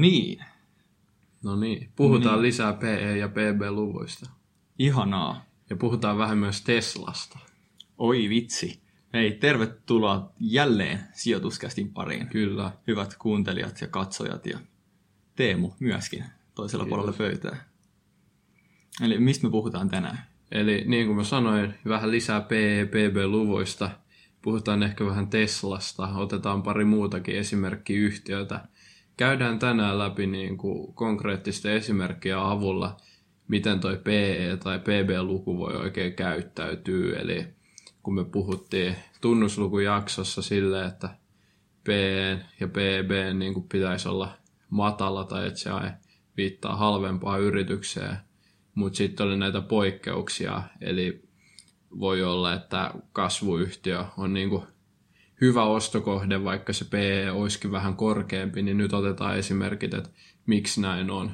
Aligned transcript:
niin, 0.00 0.44
No 1.44 1.56
niin, 1.56 1.92
puhutaan 1.96 2.34
niin. 2.34 2.42
lisää 2.42 2.72
PE- 2.72 3.16
ja 3.16 3.28
PB-luvuista. 3.28 4.30
ihanaa. 4.78 5.44
Ja 5.70 5.76
puhutaan 5.76 6.18
vähän 6.18 6.38
myös 6.38 6.62
Teslasta. 6.62 7.38
Oi 7.98 8.28
vitsi. 8.28 8.82
Hei, 9.12 9.30
tervetuloa 9.32 10.32
jälleen 10.40 11.00
sijoituskästin 11.12 11.92
pariin. 11.92 12.26
Kyllä. 12.28 12.72
Hyvät 12.86 13.16
kuuntelijat 13.18 13.80
ja 13.80 13.86
katsojat 13.86 14.46
ja 14.46 14.58
Teemu 15.36 15.70
myöskin 15.80 16.24
toisella 16.54 16.84
Kiitos. 16.84 16.96
puolella 16.96 17.18
pöytää. 17.18 17.64
Eli 19.02 19.18
mistä 19.18 19.46
me 19.46 19.50
puhutaan 19.50 19.88
tänään? 19.88 20.18
Eli 20.52 20.84
niin 20.86 21.06
kuin 21.06 21.16
mä 21.16 21.24
sanoin, 21.24 21.74
vähän 21.88 22.10
lisää 22.10 22.40
PE- 22.40 22.76
ja 22.78 22.86
PB-luvuista. 22.86 23.90
Puhutaan 24.42 24.82
ehkä 24.82 25.06
vähän 25.06 25.28
Teslasta, 25.30 26.08
otetaan 26.08 26.62
pari 26.62 26.84
muutakin 26.84 27.36
esimerkkiyhtiötä. 27.36 28.60
Käydään 29.18 29.58
tänään 29.58 29.98
läpi 29.98 30.26
niin 30.26 30.58
kuin 30.58 30.94
konkreettisten 30.94 31.72
esimerkkiä 31.72 32.50
avulla, 32.50 32.96
miten 33.48 33.80
toi 33.80 33.96
PE 34.04 34.58
tai 34.62 34.78
PB-luku 34.78 35.58
voi 35.58 35.76
oikein 35.76 36.12
käyttäytyä. 36.12 37.18
Eli 37.18 37.46
kun 38.02 38.14
me 38.14 38.24
puhuttiin 38.24 38.96
tunnuslukujaksossa 39.20 40.42
sille, 40.42 40.84
että 40.84 41.08
PE 41.84 42.38
ja 42.60 42.68
PB 42.68 43.38
niin 43.38 43.54
kuin 43.54 43.68
pitäisi 43.68 44.08
olla 44.08 44.30
matala 44.70 45.24
tai 45.24 45.46
että 45.46 45.60
se 45.60 45.70
viittaa 46.36 46.76
halvempaan 46.76 47.40
yritykseen, 47.40 48.16
mutta 48.74 48.96
sitten 48.96 49.26
oli 49.26 49.36
näitä 49.36 49.60
poikkeuksia, 49.60 50.62
eli 50.80 51.22
voi 51.98 52.22
olla, 52.22 52.54
että 52.54 52.94
kasvuyhtiö 53.12 54.04
on 54.16 54.34
niin 54.34 54.50
kuin 54.50 54.62
hyvä 55.40 55.64
ostokohde, 55.64 56.44
vaikka 56.44 56.72
se 56.72 56.84
PE 56.84 57.30
olisikin 57.30 57.72
vähän 57.72 57.96
korkeampi, 57.96 58.62
niin 58.62 58.78
nyt 58.78 58.92
otetaan 58.92 59.38
esimerkit, 59.38 59.94
että 59.94 60.10
miksi 60.46 60.80
näin 60.80 61.10
on. 61.10 61.30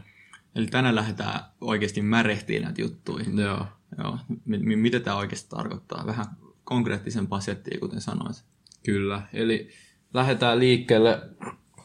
Eli 0.54 0.66
tänään 0.66 0.94
lähdetään 0.94 1.40
oikeasti 1.60 2.02
märehtiin 2.02 2.62
näitä 2.62 2.80
juttuja. 2.82 3.24
Joo, 3.36 3.66
Joo. 3.98 4.18
M- 4.28 4.54
m- 4.54 4.78
mitä 4.78 5.00
tämä 5.00 5.16
oikeasti 5.16 5.50
tarkoittaa? 5.50 6.06
Vähän 6.06 6.26
konkreettisempaa 6.64 7.40
settiä, 7.40 7.78
kuten 7.80 8.00
sanoit. 8.00 8.44
kyllä. 8.84 9.22
Eli 9.32 9.68
lähdetään 10.14 10.58
liikkeelle. 10.58 11.22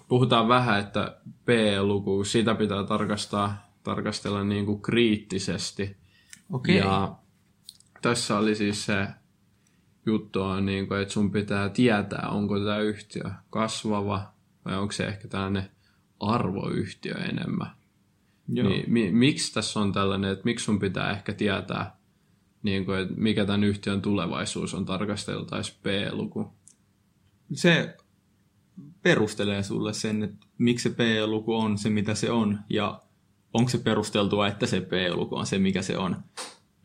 Puhutaan 0.07 0.47
vähän, 0.47 0.79
että 0.79 1.17
PE-luku, 1.45 2.23
sitä 2.23 2.55
pitää 2.55 2.83
tarkastaa, 2.83 3.69
tarkastella 3.83 4.43
niin 4.43 4.65
kuin 4.65 4.81
kriittisesti. 4.81 5.97
Okei. 6.53 6.77
Ja 6.77 7.15
tässä 8.01 8.37
oli 8.37 8.55
siis 8.55 8.85
se 8.85 9.07
juttu 10.09 10.41
on, 10.41 10.65
niin 10.65 10.87
kuin, 10.87 11.01
että 11.01 11.13
sun 11.13 11.31
pitää 11.31 11.69
tietää, 11.69 12.29
onko 12.29 12.59
tämä 12.59 12.79
yhtiö 12.79 13.23
kasvava 13.49 14.33
vai 14.65 14.77
onko 14.77 14.91
se 14.91 15.05
ehkä 15.05 15.27
tällainen 15.27 15.69
arvoyhtiö 16.19 17.13
enemmän. 17.13 17.71
Joo. 18.47 18.69
Niin, 18.69 18.91
mi, 18.91 19.11
miksi 19.11 19.53
tässä 19.53 19.79
on 19.79 19.91
tällainen, 19.91 20.31
että 20.31 20.45
miksi 20.45 20.65
sun 20.65 20.79
pitää 20.79 21.11
ehkä 21.11 21.33
tietää, 21.33 21.97
niin 22.63 22.85
kuin, 22.85 22.99
että 22.99 23.13
mikä 23.17 23.45
tämän 23.45 23.63
yhtiön 23.63 24.01
tulevaisuus 24.01 24.73
on 24.73 24.85
tarkasteltaisiin 24.85 25.77
P-luku. 25.83 26.53
Se 27.53 27.97
perustelee 29.01 29.63
sulle 29.63 29.93
sen, 29.93 30.23
että 30.23 30.45
miksi 30.57 30.89
se 30.89 30.95
P-luku 30.95 31.55
on 31.55 31.77
se, 31.77 31.89
mitä 31.89 32.15
se 32.15 32.31
on, 32.31 32.59
ja 32.69 33.01
onko 33.53 33.69
se 33.69 33.77
perusteltua, 33.77 34.47
että 34.47 34.65
se 34.65 34.81
P-luku 34.81 35.35
on 35.35 35.45
se, 35.45 35.57
mikä 35.59 35.81
se 35.81 35.97
on. 35.97 36.15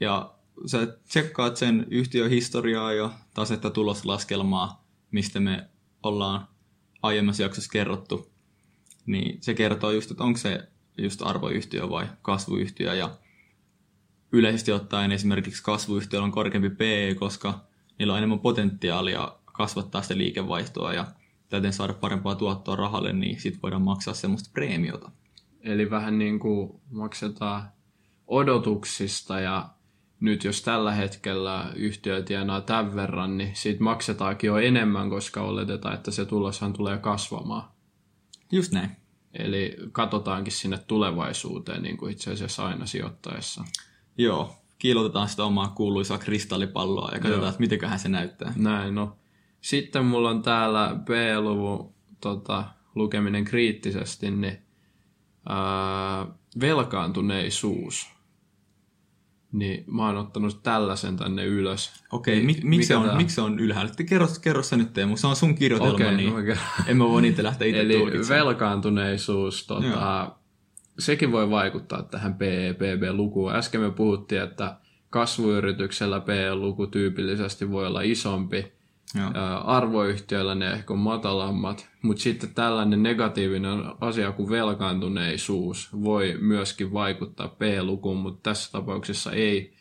Ja 0.00 0.34
sä 0.67 0.87
tsekkaat 0.87 1.57
sen 1.57 1.87
yhtiön 1.91 2.31
historiaa 2.31 2.93
ja 2.93 3.11
tasetta 3.35 3.71
tuloslaskelmaa, 3.71 4.85
mistä 5.11 5.41
me 5.41 5.69
ollaan 6.03 6.49
aiemmassa 7.03 7.43
jaksossa 7.43 7.73
kerrottu, 7.73 8.31
niin 9.07 9.39
se 9.41 9.55
kertoo 9.55 9.91
just, 9.91 10.11
että 10.11 10.25
onko 10.25 10.39
se 10.39 10.69
just 10.98 11.23
arvoyhtiö 11.23 11.91
vai 11.91 12.07
kasvuyhtiö, 12.23 12.95
ja 12.95 13.11
yleisesti 14.33 14.73
ottaen 14.73 15.13
esimerkiksi 15.13 15.63
kasvuyhtiöllä 15.63 16.25
on 16.25 16.33
korkeampi 16.33 16.70
PE, 16.70 17.14
koska 17.14 17.61
niillä 17.98 18.13
on 18.13 18.19
enemmän 18.19 18.41
potentiaalia 18.41 19.33
kasvattaa 19.45 20.03
sitä 20.03 20.19
liikevaihtoa 20.19 20.93
ja 20.93 21.07
täten 21.48 21.73
saada 21.73 21.95
parempaa 21.95 22.35
tuottoa 22.35 22.77
rahalle, 22.77 23.13
niin 23.13 23.41
sitten 23.41 23.63
voidaan 23.63 23.83
maksaa 23.83 24.14
semmoista 24.14 24.51
preemiota. 24.53 25.11
Eli 25.61 25.91
vähän 25.91 26.19
niin 26.19 26.39
kuin 26.39 26.81
maksetaan 26.91 27.69
odotuksista 28.27 29.41
ja 29.41 29.73
nyt 30.24 30.45
jos 30.45 30.62
tällä 30.62 30.92
hetkellä 30.92 31.73
yhtiö 31.77 32.23
tienaa 32.23 32.61
tämän 32.61 32.95
verran, 32.95 33.36
niin 33.36 33.57
siitä 33.57 33.85
maksetaankin 33.85 34.48
jo 34.48 34.57
enemmän, 34.57 35.11
koska 35.11 35.42
oletetaan, 35.42 35.95
että 35.95 36.11
se 36.11 36.24
tuloshan 36.24 36.73
tulee 36.73 36.98
kasvamaan. 36.98 37.68
Just 38.52 38.73
näin. 38.73 38.90
Eli 39.33 39.77
katsotaankin 39.92 40.52
sinne 40.52 40.79
tulevaisuuteen 40.79 41.83
niin 41.83 41.96
kuin 41.96 42.13
itse 42.13 42.33
asiassa 42.33 42.67
aina 42.67 42.86
sijoittaessa. 42.86 43.64
Joo, 44.18 44.57
kiilotetaan 44.79 45.29
sitä 45.29 45.45
omaa 45.45 45.68
kuuluisaa 45.68 46.18
kristallipalloa 46.18 47.11
ja 47.13 47.18
katsotaan, 47.18 47.40
Joo. 47.40 47.48
että 47.48 47.61
mitenköhän 47.61 47.98
se 47.98 48.08
näyttää. 48.08 48.52
Näin, 48.57 48.95
no. 48.95 49.17
Sitten 49.61 50.05
mulla 50.05 50.30
on 50.30 50.42
täällä 50.42 50.96
B-luvun 51.05 51.95
tota, 52.20 52.64
lukeminen 52.95 53.45
kriittisesti, 53.45 54.30
niin 54.30 54.58
ää, 55.48 56.27
velkaantuneisuus. 56.61 58.14
Niin 59.55 59.85
mä 59.87 60.07
oon 60.07 60.17
ottanut 60.17 60.63
tällaisen 60.63 61.17
tänne 61.17 61.45
ylös. 61.45 61.92
Okei, 62.13 62.37
Eli 62.37 62.45
mik, 62.45 62.65
miksi, 62.65 62.89
se 62.89 62.97
on, 62.97 63.17
miksi 63.17 63.35
se 63.35 63.41
on 63.41 63.59
ylhäällä? 63.59 63.92
Kerro, 64.09 64.29
kerro 64.41 64.63
se 64.63 64.77
nyt 64.77 64.92
Teemu, 64.92 65.17
se 65.17 65.27
on 65.27 65.37
sun 65.37 65.55
kirjoitelma, 65.55 65.95
Okei, 65.95 66.17
niin 66.17 66.33
no 66.33 66.39
okei. 66.41 66.57
en 66.87 66.97
mä 66.97 67.05
voi 67.09 67.23
niitä 67.23 67.42
lähteä 67.42 67.69
itse 67.69 67.81
Eli 67.81 67.98
tulkitsemaan. 67.98 68.45
velkaantuneisuus, 68.45 69.67
tota, 69.67 70.33
sekin 70.98 71.33
voi 71.33 71.51
vaikuttaa 71.51 72.03
tähän 72.03 72.35
PEPB-lukuun. 72.35 73.55
Äsken 73.55 73.81
me 73.81 73.91
puhuttiin, 73.91 74.43
että 74.43 74.77
kasvuyrityksellä 75.11 76.20
PE-luku 76.20 76.87
tyypillisesti 76.87 77.70
voi 77.70 77.87
olla 77.87 78.01
isompi, 78.01 78.73
Joo. 79.15 79.31
Arvoyhtiöillä 79.65 80.55
ne 80.55 80.70
ehkä 80.70 80.92
on 80.92 80.98
matalammat, 80.98 81.89
mutta 82.03 82.23
sitten 82.23 82.55
tällainen 82.55 83.03
negatiivinen 83.03 83.85
asia 84.01 84.33
kuin 84.33 84.51
velkaantuneisuus 84.51 85.89
voi 86.03 86.39
myöskin 86.41 86.92
vaikuttaa 86.92 87.48
P-lukuun, 87.48 88.19
mutta 88.19 88.51
tässä 88.51 88.73
tapauksessa 88.73 89.33
ei 89.33 89.75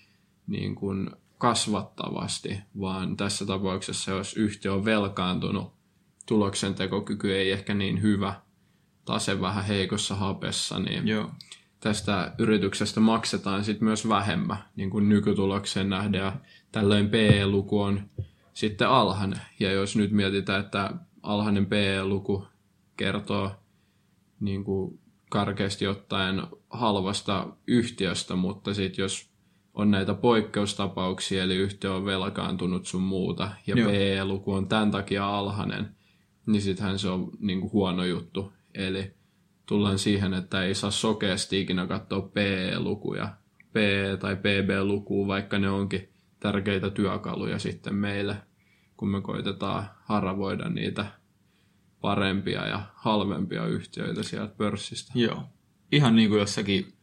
niin 0.48 0.76
kuin 0.76 1.10
kasvattavasti, 1.38 2.60
vaan 2.80 3.18
tässä 3.18 3.46
tapauksessa 3.46 4.12
jos 4.12 4.34
yhtiö 4.34 4.74
on 4.74 4.86
velkaantunut, 4.86 5.74
tuloksentekokyky 6.26 7.36
ei 7.36 7.52
ehkä 7.52 7.74
niin 7.74 8.02
hyvä, 8.02 8.34
tase 9.06 9.42
vähän 9.42 9.66
heikossa 9.66 10.16
hapessa, 10.16 10.80
niin 10.80 11.08
Joo. 11.08 11.32
tästä 11.80 12.34
yrityksestä 12.38 13.00
maksetaan 13.00 13.64
sitten 13.64 13.86
myös 13.86 14.10
vähemmän 14.10 14.58
niin 14.76 14.90
kuin 14.90 15.10
nykytulokseen 15.10 15.90
nähden 15.90 16.20
ja 16.20 16.34
tällöin 16.72 17.10
PE-luku 17.10 17.82
on 17.82 18.02
sitten 18.54 18.90
alhainen. 18.90 19.40
Ja 19.60 19.72
jos 19.72 19.96
nyt 19.96 20.12
mietitään, 20.12 20.60
että 20.60 20.94
alhainen 21.24 21.66
PE-luku 21.66 22.48
kertoo 22.98 23.52
niin 24.40 24.64
kuin 24.64 25.00
karkeasti 25.30 25.88
ottaen 25.88 26.42
halvasta 26.70 27.48
yhtiöstä, 27.68 28.36
mutta 28.36 28.74
sitten 28.74 29.04
jos 29.04 29.34
on 29.74 29.92
näitä 29.92 30.14
poikkeustapauksia, 30.14 31.44
eli 31.44 31.56
yhtiö 31.56 31.94
on 31.94 32.06
velkaantunut 32.06 32.86
sun 32.86 33.02
muuta, 33.02 33.50
ja 33.68 33.76
Joo. 33.76 33.90
PE-luku 33.90 34.54
on 34.54 34.68
tämän 34.68 34.92
takia 34.92 35.38
alhainen, 35.38 35.96
niin 36.46 36.62
sittenhän 36.62 37.00
se 37.00 37.10
on 37.10 37.32
niin 37.40 37.62
kuin 37.62 37.74
huono 37.74 38.06
juttu. 38.06 38.54
Eli 38.74 39.14
tullaan 39.66 40.00
siihen, 40.00 40.34
että 40.34 40.64
ei 40.64 40.76
saa 40.76 40.92
sokeasti 40.92 41.62
ikinä 41.62 41.88
katsoa 41.88 42.22
PE-lukuja, 42.22 43.30
PE- 43.74 44.18
tai 44.20 44.36
PB-lukua, 44.36 45.28
vaikka 45.28 45.60
ne 45.60 45.70
onkin 45.70 46.13
tärkeitä 46.44 46.90
työkaluja 46.90 47.60
sitten 47.60 47.96
meille, 47.96 48.36
kun 48.98 49.10
me 49.10 49.22
koitetaan 49.22 49.90
haravoida 50.04 50.70
niitä 50.70 51.06
parempia 52.02 52.68
ja 52.68 52.82
halvempia 52.96 53.66
yhtiöitä 53.66 54.24
sieltä 54.24 54.56
pörssistä. 54.56 55.12
Joo. 55.16 55.44
Ihan 55.92 56.16
niin 56.16 56.30
kuin 56.30 56.40
jossakin 56.40 56.94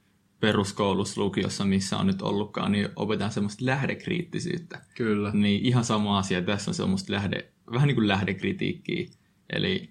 peruskoulussa, 0.41 1.21
lukiossa, 1.21 1.65
missä 1.65 1.97
on 1.97 2.07
nyt 2.07 2.23
ollutkaan, 2.23 2.73
niin 2.73 2.89
opetetaan 2.97 3.33
semmoista 3.33 3.67
lähdekriittisyyttä. 3.67 4.83
Kyllä. 4.97 5.31
Niin 5.35 5.67
ihan 5.67 5.85
sama 5.85 6.19
asia, 6.19 6.43
tässä 6.43 6.71
on 6.71 6.75
semmoista 6.75 7.13
lähde, 7.13 7.53
vähän 7.73 7.87
niin 7.87 7.97
kuin 7.97 8.09
lähdekritiikkiä. 8.09 9.07
Eli 9.53 9.91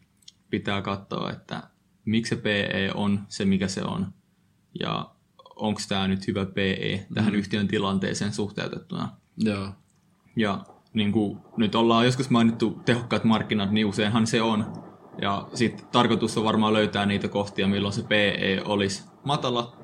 pitää 0.49 0.81
katsoa, 0.81 1.31
että 1.31 1.63
miksi 2.05 2.35
se 2.35 2.41
PE 2.41 2.91
on 2.93 3.19
se, 3.27 3.45
mikä 3.45 3.67
se 3.67 3.83
on. 3.83 4.13
Ja 4.79 5.15
onko 5.59 5.81
tämä 5.89 6.07
nyt 6.07 6.27
hyvä 6.27 6.45
PE 6.45 7.05
tähän 7.13 7.33
mm. 7.33 7.39
yhtiön 7.39 7.67
tilanteeseen 7.67 8.33
suhteutettuna. 8.33 9.09
Joo. 9.37 9.69
Ja 10.35 10.65
niin 10.93 11.11
kuin 11.11 11.39
nyt 11.57 11.75
ollaan 11.75 12.05
joskus 12.05 12.29
mainittu 12.29 12.81
tehokkaat 12.85 13.23
markkinat, 13.23 13.71
niin 13.71 13.85
useinhan 13.85 14.27
se 14.27 14.41
on. 14.41 14.73
Ja 15.21 15.47
sitten 15.53 15.85
tarkoitus 15.91 16.37
on 16.37 16.43
varmaan 16.43 16.73
löytää 16.73 17.05
niitä 17.05 17.27
kohtia, 17.27 17.67
milloin 17.67 17.93
se 17.93 18.03
PE 18.03 18.61
olisi 18.65 19.03
matala, 19.25 19.77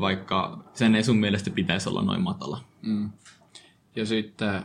vaikka 0.00 0.64
sen 0.72 0.94
ei 0.94 1.04
sun 1.04 1.16
mielestä 1.16 1.50
pitäisi 1.50 1.88
olla 1.88 2.02
noin 2.02 2.22
matala. 2.22 2.64
Mm. 2.82 3.10
Ja 3.96 4.06
sitten 4.06 4.62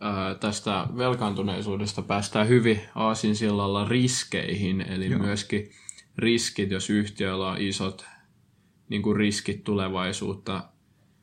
ää, 0.00 0.34
tästä 0.40 0.86
velkaantuneisuudesta 0.96 2.02
päästään 2.02 2.48
hyvin 2.48 2.80
aasinsillalla 2.94 3.84
riskeihin, 3.84 4.80
eli 4.80 5.10
Joo. 5.10 5.20
myöskin 5.20 5.70
riskit, 6.18 6.70
jos 6.70 6.90
yhtiöllä 6.90 7.46
on 7.46 7.60
isot 7.60 8.06
niin 8.92 9.02
kuin 9.02 9.16
riskit 9.16 9.64
tulevaisuutta 9.64 10.64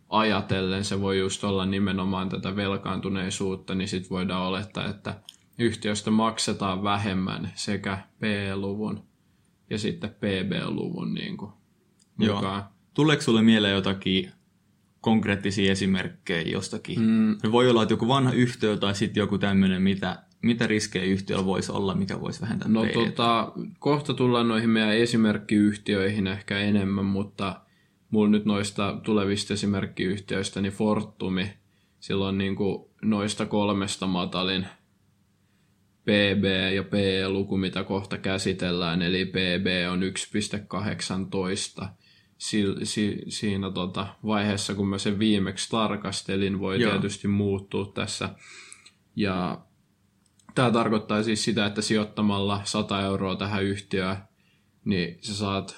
ajatellen, 0.10 0.86
se 0.86 1.02
voi 1.02 1.20
just 1.20 1.44
olla 1.44 1.66
nimenomaan 1.66 2.30
tätä 2.30 2.56
velkaantuneisuutta, 2.56 3.76
niin 3.76 3.88
sitten 3.88 4.10
voidaan 4.10 4.48
olettaa, 4.48 4.86
että 4.86 5.22
yhtiöstä 5.60 6.12
maksetaan 6.12 6.84
vähemmän 6.84 7.52
sekä 7.56 7.98
PE-luvun 8.20 9.04
ja 9.70 9.78
sitten 9.78 10.10
PB-luvun 10.10 11.14
niin 11.14 11.38
kuin 11.38 11.52
mukaan. 12.18 12.60
Joo. 12.60 12.64
Tuleeko 12.94 13.22
sulle 13.22 13.42
mieleen 13.42 13.76
jotakin 13.76 14.32
konkreettisia 15.02 15.72
esimerkkejä 15.72 16.42
jostakin? 16.42 17.02
Mm. 17.02 17.38
Voi 17.52 17.70
olla, 17.70 17.84
että 17.84 17.94
joku 17.94 18.08
vanha 18.08 18.32
yhtiö 18.32 18.78
tai 18.78 18.96
sitten 18.96 19.22
joku 19.22 19.38
tämmöinen, 19.38 19.82
mitä, 19.82 20.24
mitä 20.42 20.68
riskejä 20.68 21.06
yhtiöllä 21.06 21.46
voisi 21.46 21.72
olla, 21.72 21.96
mikä 21.96 22.22
voisi 22.22 22.42
vähentää 22.42 22.68
No 22.68 22.86
tota, 22.94 23.52
kohta 23.80 24.14
tullaan 24.14 24.48
noihin 24.48 24.70
meidän 24.70 24.98
esimerkkiyhtiöihin 24.98 26.28
ehkä 26.28 26.60
enemmän, 26.60 27.06
mutta 27.06 27.62
mulla 28.10 28.30
nyt 28.30 28.46
noista 28.46 29.00
tulevista 29.04 29.54
esimerkkiyhtiöistä, 29.54 30.62
niin 30.62 30.74
Fortumi, 30.74 31.54
silloin 32.00 32.38
niin 32.38 32.56
kuin 32.56 32.90
noista 33.02 33.46
kolmesta 33.46 34.08
matalin 34.08 34.66
PB 36.04 36.44
ja 36.76 36.84
PE-luku, 36.84 37.58
mitä 37.58 37.84
kohta 37.84 38.18
käsitellään, 38.18 39.02
eli 39.02 39.26
PB 39.26 39.92
on 39.92 40.02
1,18. 41.82 41.88
Si, 42.38 42.66
si, 42.84 43.22
siinä 43.28 43.72
tota 43.72 44.08
vaiheessa, 44.26 44.76
kun 44.76 44.88
mä 44.88 44.98
sen 44.98 45.20
viimeksi 45.20 45.70
tarkastelin, 45.70 46.60
voi 46.60 46.82
Joo. 46.82 46.92
tietysti 46.92 47.28
muuttua 47.28 47.92
tässä. 47.94 48.30
Ja 49.16 49.62
tämä 50.56 50.72
tarkoittaa 50.72 51.24
siis 51.24 51.44
sitä, 51.44 51.66
että 51.66 51.82
sijoittamalla 51.82 52.62
100 52.64 53.02
euroa 53.02 53.36
tähän 53.36 53.64
yhtiöön, 53.64 54.18
niin 54.86 55.18
sä 55.22 55.36
saat 55.36 55.76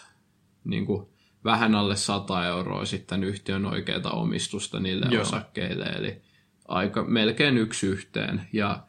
niin 0.63 0.85
kuin, 0.85 1.07
vähän 1.43 1.75
alle 1.75 1.95
100 1.95 2.45
euroa 2.47 2.85
sitten 2.85 3.23
yhtiön 3.23 3.65
oikeaa 3.65 4.11
omistusta 4.11 4.79
niille 4.79 5.05
Joo. 5.09 5.21
osakkeille, 5.21 5.85
eli 5.85 6.21
aika 6.67 7.03
melkein 7.03 7.57
yksi 7.57 7.87
yhteen. 7.87 8.47
Ja 8.53 8.83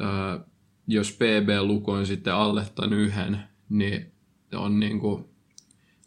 ö, 0.00 0.40
jos 0.86 1.12
PB-luku 1.12 1.90
on 1.90 2.06
sitten 2.06 2.34
alle 2.34 2.66
tämän 2.74 2.92
yhden, 2.92 3.38
niin 3.68 4.12
on 4.54 4.80
niin 4.80 5.00
kuin 5.00 5.24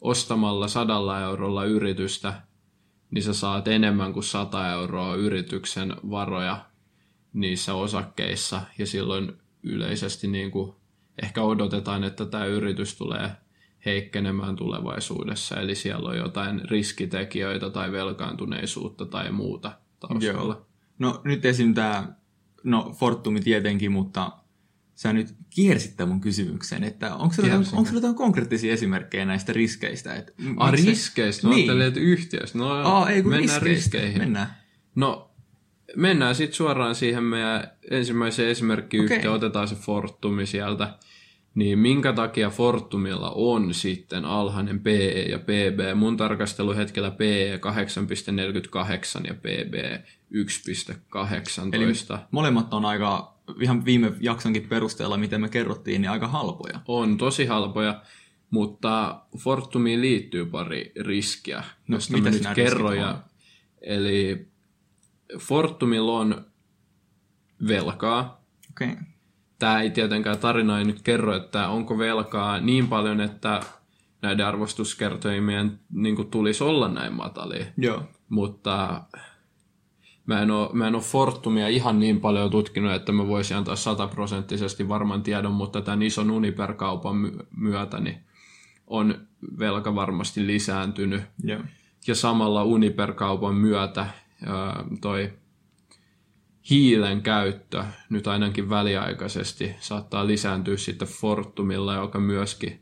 ostamalla 0.02 0.68
sadalla 0.68 1.20
eurolla 1.22 1.66
yritystä, 1.66 2.42
niin 3.12 3.24
sä 3.24 3.34
saat 3.34 3.68
enemmän 3.68 4.14
kuin 4.14 4.24
100 4.24 4.72
euroa 4.72 5.16
yrityksen 5.16 5.96
varoja 6.10 6.69
niissä 7.34 7.74
osakkeissa, 7.74 8.62
ja 8.78 8.86
silloin 8.86 9.32
yleisesti 9.64 10.28
niin 10.28 10.52
kuin 10.52 10.74
ehkä 11.24 11.42
odotetaan, 11.42 12.04
että 12.04 12.26
tämä 12.26 12.46
yritys 12.46 12.96
tulee 12.98 13.32
heikkenemään 13.86 14.56
tulevaisuudessa, 14.56 15.60
eli 15.60 15.76
siellä 15.76 16.10
on 16.10 16.18
jotain 16.18 16.70
riskitekijöitä 16.70 17.70
tai 17.70 17.92
velkaantuneisuutta 17.92 19.06
tai 19.06 19.32
muuta 19.32 19.72
taustalla. 20.00 20.54
Joo. 20.54 20.66
No 21.00 21.22
nyt 21.24 21.46
esim. 21.46 21.74
tämä, 21.74 22.14
no 22.64 22.96
Fortumi 23.00 23.40
tietenkin, 23.40 23.92
mutta 23.92 24.32
sä 24.96 25.14
nyt 25.14 25.36
kiersit 25.50 25.98
tämän 25.98 26.10
mun 26.10 26.22
kysymyksen, 26.22 26.84
että 26.84 27.16
onko 27.16 27.36
se 27.36 27.42
jotain, 27.42 27.66
onko 27.74 27.90
jotain 27.94 28.16
konkreettisia 28.16 28.74
esimerkkejä 28.74 29.26
näistä 29.26 29.54
riskeistä? 29.54 30.16
Että 30.16 30.34
ah, 30.58 30.72
riskeistä? 30.72 31.48
No, 31.48 31.54
niin. 31.54 31.82
että 31.82 32.00
yhtiöistä. 32.00 32.58
No, 32.58 32.70
Aa, 32.70 33.10
ei 33.10 33.22
kun 33.22 33.32
mennään 33.32 33.62
riskeihin. 33.62 34.18
Mennään. 34.18 34.58
No, 34.96 35.29
mennään 35.96 36.36
sitten 36.36 36.56
suoraan 36.56 36.96
siihen 36.96 37.24
meidän 37.24 37.72
ensimmäiseen 37.92 38.50
esimerkkiyhtiöön. 38.50 39.22
Okay. 39.22 39.36
Otetaan 39.36 39.68
se 39.68 39.76
Fortumi 39.76 40.46
sieltä. 40.46 40.94
Niin 41.56 41.80
minkä 41.80 42.14
takia 42.14 42.50
Fortumilla 42.50 43.32
on 43.32 43.74
sitten 43.74 44.26
alhainen 44.26 44.80
PE 44.80 45.22
ja 45.22 45.40
PB? 45.40 45.96
Mun 45.96 46.18
tarkasteluhetkellä 46.18 47.12
PE 47.12 47.60
8,48 49.18 49.28
ja 49.28 49.34
PB 49.34 49.74
1,18. 50.34 51.70
Eli 51.74 51.86
molemmat 52.32 52.74
on 52.74 52.86
aika, 52.86 53.36
ihan 53.62 53.86
viime 53.86 54.12
jaksonkin 54.20 54.68
perusteella, 54.68 55.18
miten 55.18 55.42
me 55.42 55.50
kerrottiin, 55.50 56.02
niin 56.02 56.12
aika 56.12 56.28
halpoja. 56.28 56.80
On 56.88 57.18
tosi 57.18 57.46
halpoja, 57.46 58.02
mutta 58.50 59.22
Fortumiin 59.38 60.02
liittyy 60.02 60.46
pari 60.46 60.92
riskiä, 61.00 61.64
no, 61.88 61.98
josta 61.98 62.18
mä 62.18 62.30
nyt 62.30 62.48
kerron. 62.56 62.98
Ja, 62.98 63.22
eli 63.82 64.49
Fortumilla 65.38 66.20
on 66.20 66.46
velkaa. 67.68 68.42
Okay 68.72 68.96
tämä 69.60 69.82
ei 69.82 69.90
tietenkään 69.90 70.38
tarina 70.38 70.80
ei 70.80 70.86
nyt 70.86 71.02
kerro, 71.02 71.36
että 71.36 71.70
onko 71.70 71.98
velkaa 71.98 72.60
niin 72.60 72.88
paljon, 72.88 73.22
että 73.22 73.60
näiden 74.22 74.46
arvostuskertoimien 74.46 75.80
niin 75.94 76.30
tulisi 76.30 76.64
olla 76.64 76.88
näin 76.88 77.14
matalia. 77.14 77.66
Joo. 77.78 78.04
Mutta 78.30 79.04
mä 80.26 80.42
en, 80.42 80.52
ole, 80.52 80.70
mä 80.74 80.88
en 80.88 80.96
ole 80.96 81.04
Fortumia 81.04 81.68
ihan 81.68 82.00
niin 82.00 82.22
paljon 82.22 82.52
tutkinut, 82.52 82.94
että 82.94 83.12
mä 83.12 83.28
voisin 83.28 83.58
antaa 83.58 83.76
sataprosenttisesti 83.76 84.90
varman 84.90 85.24
tiedon, 85.24 85.52
mutta 85.52 85.82
tämän 85.82 86.02
ison 86.02 86.32
Uniper-kaupan 86.32 87.32
myötä 87.58 88.00
niin 88.00 88.18
on 88.88 89.28
velka 89.60 89.96
varmasti 89.96 90.48
lisääntynyt. 90.48 91.22
Joo. 91.44 91.62
Ja 92.08 92.16
samalla 92.16 92.64
Uniper-kaupan 92.64 93.56
myötä 93.56 94.06
toi 95.02 95.34
hiilen 96.70 97.22
käyttö 97.22 97.84
nyt 98.10 98.28
ainakin 98.28 98.70
väliaikaisesti 98.70 99.76
saattaa 99.80 100.28
lisääntyä 100.28 100.78
sitten 100.78 101.08
Fortumilla, 101.08 101.94
joka 101.94 102.20
myöskin 102.20 102.80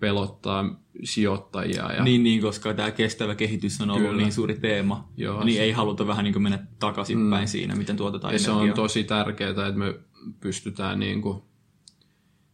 pelottaa 0.00 0.80
sijoittajia. 1.04 1.92
Ja... 1.92 2.04
Niin, 2.04 2.22
niin, 2.22 2.40
koska 2.40 2.74
tämä 2.74 2.90
kestävä 2.90 3.34
kehitys 3.34 3.80
on 3.80 3.90
ollut 3.90 4.08
Kyllä. 4.08 4.22
niin 4.22 4.32
suuri 4.32 4.58
teema, 4.58 5.08
Joo, 5.16 5.44
niin 5.44 5.56
se... 5.56 5.62
ei 5.62 5.72
haluta 5.72 6.06
vähän 6.06 6.24
niin 6.24 6.32
kuin 6.32 6.42
mennä 6.42 6.66
takaisinpäin 6.78 7.44
mm. 7.44 7.48
siinä, 7.48 7.74
miten 7.74 7.96
tuotetaan 7.96 8.34
ja 8.34 8.38
energiaa. 8.38 8.58
se 8.58 8.70
on 8.70 8.72
tosi 8.72 9.04
tärkeää, 9.04 9.50
että 9.50 9.72
me 9.72 9.94
pystytään 10.40 11.00
niin 11.00 11.22
kuin, 11.22 11.42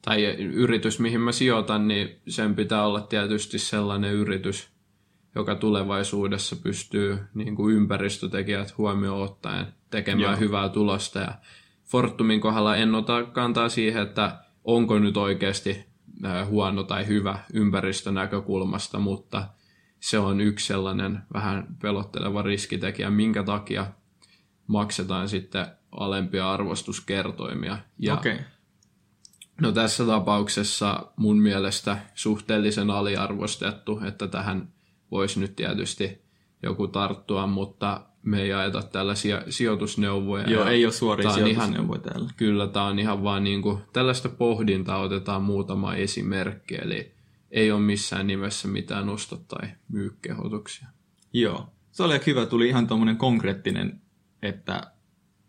tai 0.03 0.25
yritys, 0.39 1.01
mihin 1.01 1.21
mä 1.21 1.33
sijoitan, 1.33 1.89
niin 1.89 2.09
sen 2.29 2.55
pitää 2.55 2.87
olla 2.87 3.01
tietysti 3.01 3.59
sellainen 3.59 4.13
yritys, 4.13 4.69
joka 5.35 5.55
tulevaisuudessa 5.55 6.57
pystyy 6.57 7.19
niin 7.35 7.57
kuin 7.57 7.77
ympäristötekijät 7.77 8.79
huomioon 8.79 9.23
ottaen 9.23 9.67
tekemään 9.91 10.33
Joo. 10.33 10.41
hyvää 10.41 10.69
tulosta. 10.69 11.19
Ja 11.19 11.35
Fortumin 11.85 12.41
kohdalla 12.41 12.77
en 12.77 12.95
ota 12.95 13.25
kantaa 13.25 13.69
siihen, 13.69 14.03
että 14.03 14.39
onko 14.65 14.99
nyt 14.99 15.17
oikeasti 15.17 15.85
huono 16.47 16.83
tai 16.83 17.07
hyvä 17.07 17.39
ympäristönäkökulmasta, 17.53 18.99
mutta 18.99 19.49
se 20.01 20.19
on 20.19 20.41
yksi 20.41 20.67
sellainen 20.67 21.19
vähän 21.33 21.77
pelotteleva 21.83 22.43
riskitekijä, 22.43 23.11
minkä 23.11 23.43
takia 23.43 23.87
maksetaan 24.67 25.29
sitten 25.29 25.67
alempia 25.93 26.53
arvostuskertoimia. 26.53 27.79
Ja 27.99 28.15
okay. 28.15 28.39
No 29.61 29.73
tässä 29.73 30.07
tapauksessa 30.07 31.13
mun 31.17 31.39
mielestä 31.39 31.99
suhteellisen 32.15 32.91
aliarvostettu, 32.91 34.01
että 34.07 34.29
tähän 34.29 34.69
voisi 35.11 35.41
nyt 35.41 35.57
tietysti 35.57 36.23
joku 36.63 36.89
tarttua, 36.89 37.47
mutta 37.47 38.07
me 38.23 38.43
ei 38.43 38.53
ajeta 38.53 38.83
tällaisia 38.83 39.43
sijoitusneuvoja. 39.49 40.51
Joo, 40.51 40.67
ei 40.67 40.85
ole 40.85 40.93
suoria 40.93 41.31
sijoitusneuvoja 41.31 42.01
ihan, 42.01 42.13
täällä. 42.13 42.31
Kyllä, 42.37 42.69
tämä 42.69 42.87
on 42.87 42.99
ihan 42.99 43.23
vaan 43.23 43.45
niin 43.45 43.63
kuin, 43.63 43.79
tällaista 43.93 44.29
pohdintaa 44.29 45.01
otetaan 45.01 45.43
muutama 45.43 45.95
esimerkki, 45.95 46.75
eli 46.75 47.15
ei 47.51 47.73
ole 47.73 47.81
missään 47.81 48.27
nimessä 48.27 48.69
mitään 48.69 49.09
osto- 49.09 49.45
tai 49.49 49.69
myykkehotuksia. 49.89 50.89
Joo, 51.33 51.67
se 51.93 52.03
oli 52.03 52.21
hyvä, 52.27 52.47
tuli 52.47 52.69
ihan 52.69 52.87
tuommoinen 52.87 53.17
konkreettinen, 53.17 54.01
että 54.43 54.93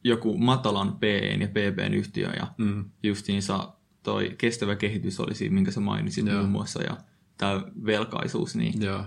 joku 0.03 0.37
matalan 0.37 0.97
PE 0.99 1.17
ja 1.17 1.47
PBn 1.47 1.93
yhtiö 1.93 2.29
ja 2.29 2.47
mm. 2.57 2.85
justiinsa 3.03 3.73
toi 4.03 4.35
kestävä 4.37 4.75
kehitys 4.75 5.19
oli 5.19 5.35
siinä, 5.35 5.55
minkä 5.55 5.71
sä 5.71 5.79
mainitsit 5.79 6.25
Joo. 6.25 6.37
muun 6.37 6.49
muassa, 6.49 6.83
ja 6.83 6.97
tämä 7.37 7.63
velkaisuus, 7.85 8.55
niin 8.55 8.81
Joo. 8.81 9.03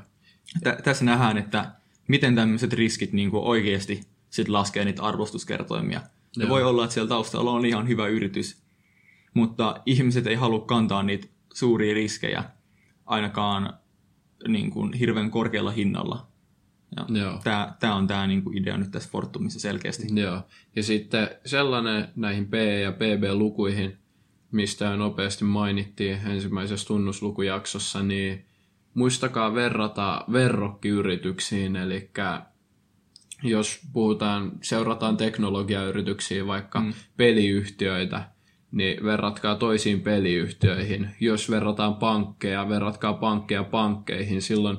T- 0.65 0.83
tässä 0.85 1.05
nähdään, 1.05 1.39
että 1.39 1.73
miten 2.09 2.35
tämmöiset 2.35 2.73
riskit 2.73 3.13
niin 3.13 3.31
kuin 3.31 3.45
oikeasti 3.45 4.01
sit 4.31 4.49
laskee 4.49 4.85
niitä 4.85 5.03
arvostuskertoimia. 5.03 6.01
Ja 6.37 6.49
voi 6.49 6.63
olla, 6.63 6.85
että 6.85 6.95
siellä 6.95 7.09
taustalla 7.09 7.51
on 7.51 7.67
ihan 7.67 7.89
hyvä 7.89 8.07
yritys, 8.07 8.63
mutta 9.35 9.83
ihmiset 9.87 10.27
ei 10.27 10.35
halua 10.35 10.61
kantaa 10.61 11.03
niitä 11.03 11.27
suuria 11.55 11.95
riskejä 11.95 12.45
ainakaan 13.07 13.75
niin 14.49 14.71
kuin 14.71 14.93
hirveän 14.93 15.31
korkealla 15.31 15.71
hinnalla. 15.71 16.27
Tämä, 17.81 17.95
on 17.95 18.07
tämä 18.07 18.27
niin 18.27 18.43
kuin 18.43 18.59
idea 18.59 18.77
nyt 18.77 18.91
tässä 18.91 19.09
Fortumissa 19.13 19.61
selkeästi. 19.61 20.07
Joo. 20.21 20.43
Ja 20.77 20.83
sitten 20.83 21.31
sellainen 21.45 22.09
näihin 22.17 22.47
P- 22.47 22.83
ja 22.83 22.93
PB-lukuihin, 22.93 23.99
mistä 24.53 24.97
nopeasti 24.97 25.45
mainittiin 25.45 26.19
ensimmäisessä 26.27 26.87
tunnuslukujaksossa, 26.87 28.03
niin 28.03 28.45
muistakaa 28.95 29.55
verrata 29.55 30.25
verrokkiyrityksiin, 30.33 31.77
eli 31.77 32.11
jos 33.43 33.81
puhutaan, 33.93 34.53
seurataan 34.63 35.17
teknologiayrityksiä, 35.17 36.47
vaikka 36.47 36.81
mm. 36.81 36.93
peliyhtiöitä, 37.17 38.29
niin 38.73 39.05
verratkaa 39.05 39.55
toisiin 39.55 40.01
peliyhtiöihin. 40.01 41.09
Jos 41.21 41.51
verrataan 41.51 41.95
pankkeja, 41.95 42.69
verratkaa 42.69 43.13
pankkeja 43.13 43.65
pankkeihin, 43.65 44.43
silloin 44.43 44.77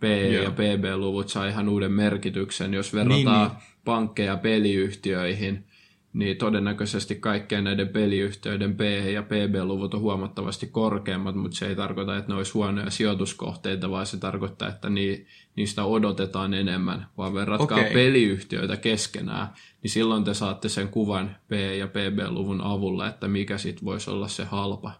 P- 0.00 0.32
Joo. 0.32 0.44
ja 0.44 0.50
PB-luvut 0.50 1.28
saa 1.28 1.46
ihan 1.46 1.68
uuden 1.68 1.92
merkityksen. 1.92 2.74
Jos 2.74 2.94
verrataan 2.94 3.48
Niin, 3.48 3.62
pankkeja 3.84 4.36
peliyhtiöihin, 4.36 5.64
niin 6.12 6.36
todennäköisesti 6.36 7.14
kaikkien 7.14 7.64
näiden 7.64 7.88
peliyhtiöiden 7.88 8.76
P- 8.76 9.10
ja 9.12 9.22
PB-luvut 9.22 9.94
on 9.94 10.00
huomattavasti 10.00 10.66
korkeammat, 10.66 11.34
mutta 11.34 11.56
se 11.56 11.66
ei 11.66 11.76
tarkoita, 11.76 12.16
että 12.16 12.32
ne 12.32 12.36
olisi 12.36 12.52
huonoja 12.52 12.90
sijoituskohteita, 12.90 13.90
vaan 13.90 14.06
se 14.06 14.16
tarkoittaa, 14.16 14.68
että 14.68 14.90
ni, 14.90 15.26
niistä 15.56 15.84
odotetaan 15.84 16.54
enemmän, 16.54 17.06
vaan 17.18 17.34
verratkaa 17.34 17.78
Okei. 17.78 17.92
peliyhtiöitä 17.92 18.76
keskenään, 18.76 19.48
niin 19.82 19.90
silloin 19.90 20.24
te 20.24 20.34
saatte 20.34 20.68
sen 20.68 20.88
kuvan 20.88 21.36
P- 21.48 21.76
ja 21.78 21.86
PB-luvun 21.86 22.60
avulla, 22.60 23.08
että 23.08 23.28
mikä 23.28 23.58
sitten 23.58 23.84
voisi 23.84 24.10
olla 24.10 24.28
se 24.28 24.44
halpa 24.44 24.92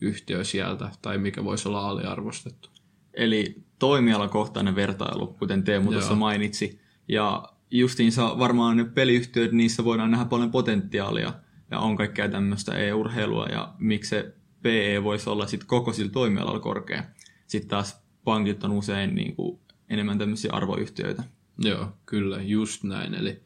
yhtiö 0.00 0.44
sieltä, 0.44 0.90
tai 1.02 1.18
mikä 1.18 1.44
voisi 1.44 1.68
olla 1.68 1.88
aliarvostettu. 1.88 2.70
Eli 3.14 3.54
toimialakohtainen 3.78 4.74
vertailu, 4.74 5.26
kuten 5.26 5.62
Teemu 5.62 5.92
tuossa 5.92 6.14
mainitsi. 6.14 6.80
Ja 7.08 7.48
justiinsa 7.70 8.38
varmaan 8.38 8.76
ne 8.76 8.84
peliyhtiöt, 8.84 9.52
niissä 9.52 9.84
voidaan 9.84 10.10
nähdä 10.10 10.24
paljon 10.24 10.50
potentiaalia 10.50 11.32
ja 11.70 11.78
on 11.78 11.96
kaikkea 11.96 12.28
tämmöistä 12.28 12.74
e-urheilua 12.74 13.46
ja 13.46 13.74
miksi 13.78 14.08
se 14.08 14.34
PE 14.62 15.02
voisi 15.02 15.30
olla 15.30 15.46
sitten 15.46 15.68
koko 15.68 15.92
sillä 15.92 16.10
toimialalla 16.10 16.60
korkea. 16.60 17.04
Sitten 17.46 17.70
taas 17.70 18.02
pankit 18.24 18.64
on 18.64 18.72
usein 18.72 19.14
niin 19.14 19.36
kuin 19.36 19.60
enemmän 19.88 20.18
tämmöisiä 20.18 20.50
arvoyhtiöitä. 20.52 21.22
Joo, 21.58 21.88
kyllä, 22.06 22.42
just 22.42 22.84
näin. 22.84 23.14
Eli 23.14 23.42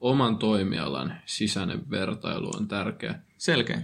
oman 0.00 0.38
toimialan 0.38 1.14
sisäinen 1.26 1.90
vertailu 1.90 2.50
on 2.56 2.68
tärkeä. 2.68 3.14
Selkeä. 3.38 3.82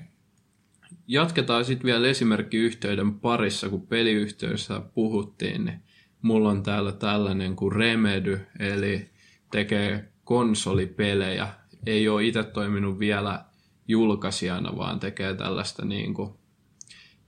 Jatketaan 1.06 1.64
sitten 1.64 1.86
vielä 1.86 2.08
esimerkkiyhtiöiden 2.08 3.14
parissa, 3.20 3.68
kun 3.68 3.86
peliyhtiöissä 3.86 4.80
puhuttiin, 4.94 5.64
niin 5.64 5.82
mulla 6.22 6.50
on 6.50 6.62
täällä 6.62 6.92
tällainen 6.92 7.56
kuin 7.56 7.72
Remedy, 7.72 8.40
eli 8.58 9.10
tekee 9.50 10.08
konsolipelejä. 10.24 11.48
Ei 11.86 12.08
ole 12.08 12.24
itse 12.24 12.42
toiminut 12.42 12.98
vielä 12.98 13.44
julkaisijana, 13.88 14.76
vaan 14.76 15.00
tekee 15.00 15.34
tällaista 15.34 15.84
niin 15.84 16.14
kuin, 16.14 16.30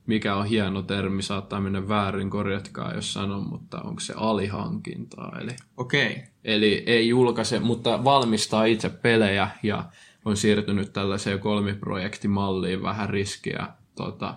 mikä 0.06 0.34
on 0.34 0.46
hieno 0.46 0.82
termi, 0.82 1.22
saattaa 1.22 1.60
mennä 1.60 1.88
väärin, 1.88 2.30
korjatkaa 2.30 2.94
jos 2.94 3.12
sanon, 3.12 3.48
mutta 3.48 3.80
onko 3.80 4.00
se 4.00 4.14
alihankintaa, 4.16 5.38
eli 5.40 5.56
Okei. 5.76 6.22
Eli 6.44 6.82
ei 6.86 7.08
julkaise, 7.08 7.58
mutta 7.58 8.04
valmistaa 8.04 8.64
itse 8.64 8.88
pelejä 8.88 9.50
ja 9.62 9.84
on 10.24 10.36
siirtynyt 10.36 10.92
tällaiseen 10.92 11.38
kolmiprojektimalliin 11.38 12.82
vähän 12.82 13.10
riskiä 13.10 13.66
tota, 13.94 14.34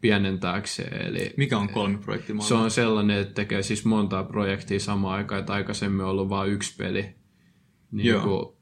pienentääkseen. 0.00 1.06
Eli 1.06 1.34
Mikä 1.36 1.58
on 1.58 1.68
kolmiprojektimalli? 1.68 2.48
se 2.48 2.54
on 2.54 2.70
sellainen, 2.70 3.18
että 3.18 3.34
tekee 3.34 3.62
siis 3.62 3.84
montaa 3.84 4.24
projektia 4.24 4.80
samaan 4.80 5.14
aikaan, 5.18 5.40
että 5.40 5.52
aikaisemmin 5.52 6.00
on 6.04 6.10
ollut 6.10 6.28
vain 6.28 6.52
yksi 6.52 6.74
peli. 6.76 7.14
Niin 7.92 8.06
Joo. 8.06 8.22
kuin, 8.22 8.58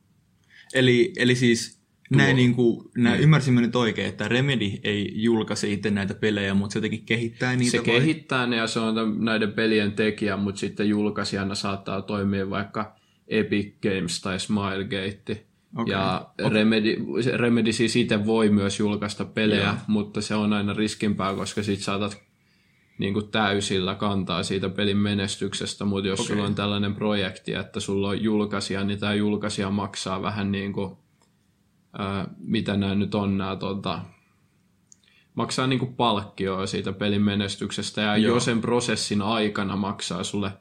Eli, 0.75 1.13
eli 1.17 1.35
siis 1.35 1.81
näin 2.11 2.37
niin 2.37 2.55
kuin, 2.55 2.91
näin 2.97 3.21
ymmärsimme 3.21 3.61
nyt 3.61 3.77
oikein, 3.77 4.09
että 4.09 4.29
Remedy 4.29 4.71
ei 4.85 5.13
julkaise 5.15 5.73
itse 5.73 5.91
näitä 5.91 6.15
pelejä, 6.15 6.55
mutta 6.55 6.73
se 6.73 6.79
jotenkin 6.79 7.05
kehittää 7.07 7.57
niitä 7.57 7.71
se 7.71 7.79
vai? 7.79 7.85
kehittää 7.85 8.47
ne 8.47 8.57
ja 8.57 8.67
se 8.67 8.81
on 8.81 9.25
näiden 9.25 9.53
pelien 9.53 9.93
tekijä, 9.93 10.37
mutta 10.37 10.59
sitten 10.59 10.89
julkaisijana 10.89 11.55
saattaa 11.55 12.03
toimia 12.03 12.51
vaikka 12.51 12.97
Epic 13.29 13.75
Games 13.83 14.21
tai 14.21 14.41
Smilegate. 14.41 15.46
Okei. 15.77 15.93
Ja 15.93 16.31
Remedy, 16.49 16.97
se 17.23 17.37
Remedy 17.37 17.73
siis 17.73 17.97
itse 17.97 18.27
voi 18.27 18.49
myös 18.49 18.79
julkaista 18.79 19.25
pelejä, 19.25 19.63
Joo. 19.63 19.75
mutta 19.87 20.21
se 20.21 20.35
on 20.35 20.53
aina 20.53 20.73
riskimpää, 20.73 21.35
koska 21.35 21.63
sit 21.63 21.81
saatat 21.81 22.27
niin 22.99 23.15
kuin 23.15 23.29
täysillä 23.29 23.95
kantaa 23.95 24.43
siitä 24.43 24.69
pelin 24.69 24.97
menestyksestä, 24.97 25.85
mutta 25.85 26.09
jos 26.09 26.21
Okei. 26.21 26.29
sulla 26.29 26.47
on 26.47 26.55
tällainen 26.55 26.95
projekti, 26.95 27.55
että 27.55 27.81
sulla 27.81 28.09
on 28.09 28.23
julkaisija, 28.23 28.85
niin 28.85 28.99
tämä 28.99 29.15
julkaisija 29.15 29.71
maksaa 29.71 30.23
vähän 30.23 30.53
niin 30.53 30.73
kuin, 30.73 30.97
ää, 31.99 32.29
mitä 32.39 32.77
nämä 32.77 32.95
nyt 32.95 33.15
on, 33.15 33.39
nämä 33.39 33.57
tota, 33.57 34.01
maksaa 35.35 35.67
niin 35.67 35.79
kuin 35.79 35.95
palkkioa 35.95 36.67
siitä 36.67 36.93
pelin 36.93 37.23
menestyksestä, 37.23 38.01
ja 38.01 38.17
Joo. 38.17 38.35
jo 38.35 38.41
sen 38.41 38.61
prosessin 38.61 39.23
aikana 39.23 39.77
maksaa 39.77 40.25
sulle 40.25 40.53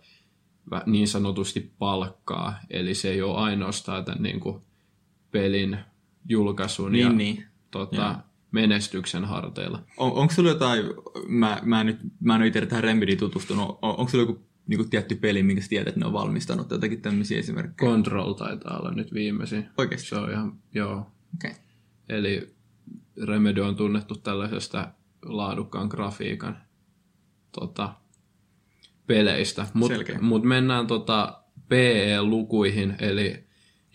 niin 0.85 1.07
sanotusti 1.07 1.71
palkkaa, 1.79 2.59
eli 2.69 2.95
se 2.95 3.09
ei 3.09 3.21
ole 3.21 3.37
ainoastaan 3.37 4.05
tämän 4.05 4.23
niin 4.23 4.39
kuin 4.39 4.61
pelin 5.35 5.77
julkaisun 6.29 6.91
Niin, 6.91 7.03
ja 7.03 7.09
niin. 7.13 7.45
tota, 7.71 7.95
Joo. 7.95 8.15
menestyksen 8.51 9.25
harteilla. 9.25 9.83
On, 9.97 10.11
onko 10.11 10.33
sulla 10.33 10.49
jotain, 10.49 10.85
mä, 11.27 11.59
mä, 11.63 11.83
nyt, 11.83 11.97
mä 12.19 12.35
en 12.35 12.41
ole 12.41 12.47
itse 12.47 12.65
tähän 12.65 12.83
Remedy 12.83 13.15
tutustunut, 13.15 13.69
on, 13.69 13.95
onko 13.99 14.07
sulla 14.07 14.21
joku 14.21 14.41
niin 14.67 14.77
kuin 14.77 14.89
tietty 14.89 15.15
peli, 15.15 15.43
minkä 15.43 15.61
sä 15.61 15.69
tiedät, 15.69 15.87
että 15.87 15.99
ne 15.99 16.05
on 16.05 16.13
valmistanut, 16.13 16.71
jotakin 16.71 17.01
tämmöisiä 17.01 17.39
esimerkkejä? 17.39 17.91
Control 17.91 18.33
taitaa 18.33 18.77
olla 18.77 18.91
nyt 18.91 19.13
viimeisin. 19.13 19.69
Oikeasti? 19.77 20.07
Se 20.07 20.15
on 20.15 20.31
ihan, 20.31 20.53
joo. 20.73 21.11
Okay. 21.35 21.51
Eli 22.09 22.55
Remedy 23.23 23.61
on 23.61 23.75
tunnettu 23.75 24.15
tällaisesta 24.15 24.87
laadukkaan 25.25 25.87
grafiikan 25.87 26.57
tota, 27.51 27.93
peleistä. 29.07 29.67
Mutta 29.73 29.97
mut 30.21 30.43
mennään 30.43 30.87
tota 30.87 31.41
PE-lukuihin, 31.69 32.95
eli 32.99 33.44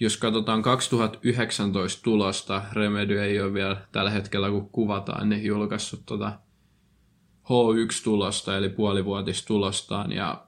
jos 0.01 0.17
katsotaan 0.17 0.63
2019 0.63 2.03
tulosta, 2.03 2.63
Remedy 2.73 3.21
ei 3.21 3.41
ole 3.41 3.55
vielä 3.55 3.77
tällä 3.93 4.11
hetkellä 4.11 4.51
kun 4.51 4.69
kuvataan, 4.69 5.29
niin 5.29 5.45
julkaissut 5.45 6.03
tota 6.07 6.33
H1-tulosta, 7.45 8.57
eli 8.57 8.69
puolivuotistulostaan, 8.69 10.13
ja 10.13 10.47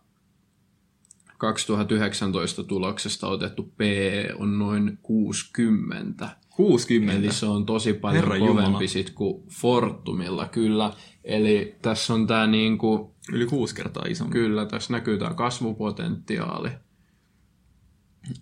2019 1.39 2.65
tuloksesta 2.65 3.29
otettu 3.29 3.73
PE 3.77 4.29
on 4.39 4.59
noin 4.59 4.99
60. 5.03 6.29
60. 6.51 7.19
Eli 7.19 7.33
se 7.33 7.47
on 7.47 7.67
tosi 7.67 7.93
paljon 7.93 8.25
Herra 8.25 8.39
kovempi 8.39 8.63
Jumala. 8.63 8.87
sit 8.87 9.11
kuin 9.11 9.43
Fortumilla, 9.61 10.49
kyllä. 10.49 10.93
Eli 11.25 11.77
tässä 11.83 12.15
on 12.15 12.27
tämä 12.27 12.47
niinku, 12.47 13.15
Yli 13.33 13.47
kuusi 13.47 13.75
kertaa 13.75 14.05
isompi. 14.09 14.33
kyllä, 14.33 14.67
tässä 14.67 14.93
näkyy 14.93 15.19
tämä 15.19 15.35
kasvupotentiaali. 15.35 16.69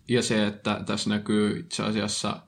Ja 0.09 0.23
se, 0.23 0.47
että 0.47 0.83
tässä 0.87 1.11
näkyy 1.11 1.59
itse 1.59 1.83
asiassa 1.83 2.41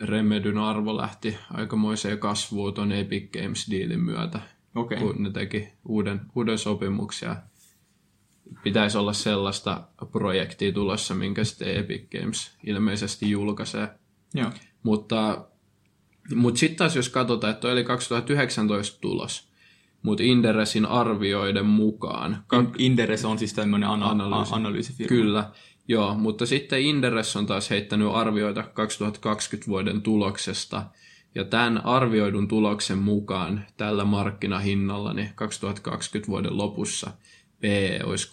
Remedyn 0.00 0.58
arvo 0.58 0.96
lähti 0.96 1.36
aikamoiseen 1.50 2.18
kasvuun 2.18 2.74
tuon 2.74 2.92
Epic 2.92 3.30
Games-diilin 3.32 4.00
myötä, 4.00 4.40
Okei. 4.74 4.98
kun 4.98 5.22
ne 5.22 5.30
teki 5.30 5.68
uuden, 5.88 6.20
uuden 6.34 6.58
sopimuksia. 6.58 7.36
Pitäisi 8.62 8.98
olla 8.98 9.12
sellaista 9.12 9.88
projektia 10.12 10.72
tulossa, 10.72 11.14
minkä 11.14 11.44
sitten 11.44 11.76
Epic 11.76 12.20
Games 12.20 12.50
ilmeisesti 12.66 13.30
julkaisee. 13.30 13.88
Joo. 14.34 14.50
Mutta, 14.82 15.44
mutta 16.34 16.58
sitten 16.58 16.76
taas 16.78 16.96
jos 16.96 17.08
katsotaan, 17.08 17.52
että 17.52 17.68
oli 17.68 17.84
2019 17.84 19.00
tulos, 19.00 19.48
mutta 20.02 20.22
Inderesin 20.22 20.86
arvioiden 20.86 21.66
mukaan, 21.66 22.44
ka- 22.46 22.58
In- 22.58 22.72
Inderes 22.78 23.24
on 23.24 23.38
siis 23.38 23.54
tämmöinen 23.54 23.88
ana- 23.88 24.10
Analyysi. 24.10 24.54
analyysifirma. 24.54 25.08
kyllä, 25.08 25.50
joo, 25.88 26.14
mutta 26.14 26.46
sitten 26.46 26.82
Inderes 26.82 27.36
on 27.36 27.46
taas 27.46 27.70
heittänyt 27.70 28.08
arvioita 28.12 28.62
2020 28.62 29.70
vuoden 29.70 30.02
tuloksesta, 30.02 30.82
ja 31.34 31.44
tämän 31.44 31.86
arvioidun 31.86 32.48
tuloksen 32.48 32.98
mukaan 32.98 33.66
tällä 33.76 34.04
markkinahinnalla 34.04 35.12
niin 35.12 35.28
2020 35.34 36.30
vuoden 36.30 36.56
lopussa 36.56 37.10
PE 37.60 38.00
olisi 38.04 38.28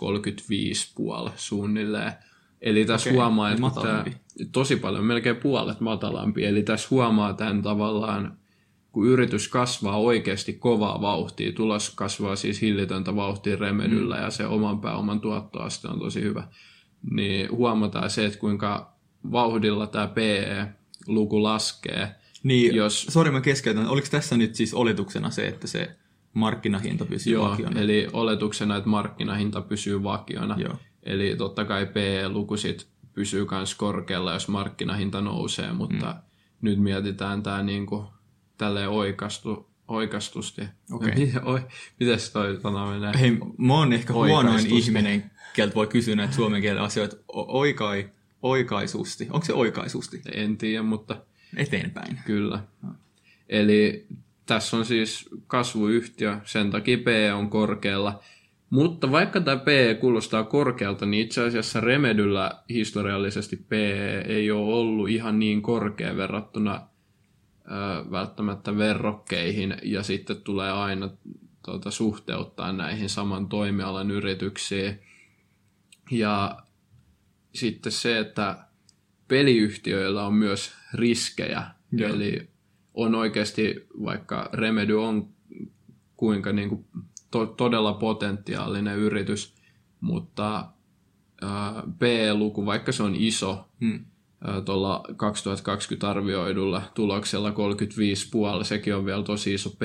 35,5 1.27 1.32
suunnilleen. 1.36 2.13
Eli 2.62 2.86
tässä 2.86 3.10
Okei, 3.10 3.18
huomaa, 3.18 3.51
että 3.51 3.82
tämä, 3.82 4.06
tosi 4.51 4.75
paljon, 4.75 5.06
melkein 5.06 5.36
puolet 5.36 5.79
matalampi. 5.79 6.46
Eli 6.46 6.63
tässä 6.63 6.88
huomaa 6.91 7.34
tämän 7.34 7.62
tavallaan, 7.62 8.38
kun 8.91 9.08
yritys 9.08 9.48
kasvaa 9.48 9.98
oikeasti 9.98 10.53
kovaa 10.53 11.01
vauhtia, 11.01 11.51
tulos 11.51 11.89
kasvaa 11.89 12.36
siis 12.36 12.62
hillitöntä 12.62 13.15
vauhtia 13.15 13.56
Remedyllä 13.56 14.15
mm. 14.15 14.24
ja 14.24 14.29
se 14.29 14.46
oman 14.46 14.82
pääoman 14.82 15.22
tuottoaste 15.22 15.88
on 15.88 16.00
tosi 16.00 16.22
hyvä, 16.22 16.48
niin 17.12 17.51
huomataan 17.51 18.10
se, 18.10 18.25
että 18.25 18.39
kuinka 18.39 18.94
vauhdilla 19.32 19.88
tämä 19.88 20.08
PE-luku 20.08 21.44
laskee. 21.44 22.15
Niin, 22.44 22.75
Jos- 22.75 23.08
sori 23.10 23.32
mä 23.32 23.41
keskeytän. 23.41 23.88
Oliko 23.88 24.08
tässä 24.12 24.38
nyt 24.38 24.56
siis 24.56 24.74
oletuksena 24.74 25.29
se, 25.29 25.48
että 25.48 25.68
se 25.68 25.96
markkinahinta 26.34 27.06
pysyy 27.06 27.34
Joo, 27.34 27.50
vakiona? 27.50 27.79
eli 27.79 28.08
oletuksena, 28.13 28.75
että 28.75 28.89
markkinahinta 28.89 29.62
pysyy 29.62 30.03
vakiona. 30.03 30.56
Joo. 30.60 30.75
Eli 31.03 31.36
totta 31.38 31.65
kai 31.65 31.86
PE-luku 31.86 32.58
sit 32.58 32.88
pysyy 33.13 33.48
myös 33.51 33.75
korkealla, 33.75 34.34
jos 34.34 34.48
markkinahinta 34.48 35.22
nousee, 35.22 35.74
mutta 35.74 36.06
mm. 36.06 36.20
nyt 36.62 36.79
mietitään 36.79 37.44
tämä 37.44 37.63
niinku 37.63 38.06
tälleen 38.58 38.89
oikastu, 38.89 39.70
oikastusti. 39.88 40.62
Okei. 40.91 41.32
Oi, 41.44 41.62
mites 42.00 42.29
toi 42.29 42.60
sana 42.63 42.86
menee? 42.86 43.12
Hei, 43.20 43.38
mä 43.58 43.74
oon 43.74 43.94
ehkä 43.94 44.13
huonoin 44.13 44.74
ihminen, 44.74 45.32
keltä 45.60 45.75
voi 45.75 45.88
kysyä 45.88 46.16
näitä 46.16 46.34
suomen 46.34 46.62
kielen 46.62 46.82
asioita. 46.82 47.16
Oikai, 47.34 48.10
oikaisusti. 48.42 49.28
Onko 49.32 49.46
se 49.46 49.54
oikaisusti? 49.54 50.22
En 50.34 50.58
tiedä, 50.58 50.84
mutta 50.84 51.18
Eteenpäin. 51.58 52.20
kyllä. 52.25 52.60
Eli 53.50 54.08
tässä 54.46 54.78
on 54.78 54.86
siis 54.86 55.30
kasvuyhtiö, 55.48 56.38
sen 56.46 56.72
takia 56.72 56.98
P 56.98 57.08
on 57.36 57.50
korkealla. 57.50 58.20
Mutta 58.70 59.12
vaikka 59.12 59.42
tämä 59.42 59.58
P 59.58 60.00
kuulostaa 60.00 60.44
korkealta, 60.44 61.06
niin 61.06 61.24
itse 61.24 61.44
asiassa 61.44 61.80
Remedyllä 61.80 62.51
historiallisesti 62.70 63.56
P 63.56 63.72
ei 64.25 64.51
ole 64.51 64.74
ollut 64.74 65.10
ihan 65.10 65.39
niin 65.39 65.62
korkea 65.62 66.18
verrattuna 66.18 66.82
ö, 67.66 68.12
välttämättä 68.12 68.78
verrokkeihin, 68.78 69.78
ja 69.84 70.04
sitten 70.04 70.42
tulee 70.42 70.72
aina 70.72 71.10
tuota, 71.66 71.92
suhteuttaa 71.92 72.74
näihin 72.74 73.10
saman 73.10 73.50
toimialan 73.50 74.12
yrityksiin. 74.12 75.00
Ja 76.12 76.58
sitten 77.54 77.92
se, 77.92 78.20
että 78.20 78.58
peliyhtiöillä 79.28 80.25
on 80.25 80.34
myös 80.34 80.72
riskejä, 80.94 81.63
Joo. 81.92 82.10
eli 82.10 82.50
on 82.94 83.16
oikeasti, 83.16 83.88
vaikka 84.04 84.50
Remedy 84.54 85.04
on 85.04 85.30
kuinka 86.18 86.54
niin 86.54 86.70
kuin 86.70 86.86
to, 87.32 87.46
todella 87.46 87.94
potentiaalinen 87.94 88.98
yritys, 88.98 89.56
mutta 90.01 90.70
P-luku, 92.00 92.66
vaikka 92.66 92.92
se 92.92 93.04
on 93.04 93.16
iso, 93.16 93.70
hmm. 93.82 94.06
tuolla 94.66 95.04
2020 95.16 96.10
arvioidulla 96.10 96.82
tuloksella 96.94 97.50
35,5, 97.50 98.63
sekin 98.63 98.96
on 98.96 99.06
vielä 99.06 99.24
tosi 99.24 99.54
iso 99.54 99.70
P, 99.70 99.82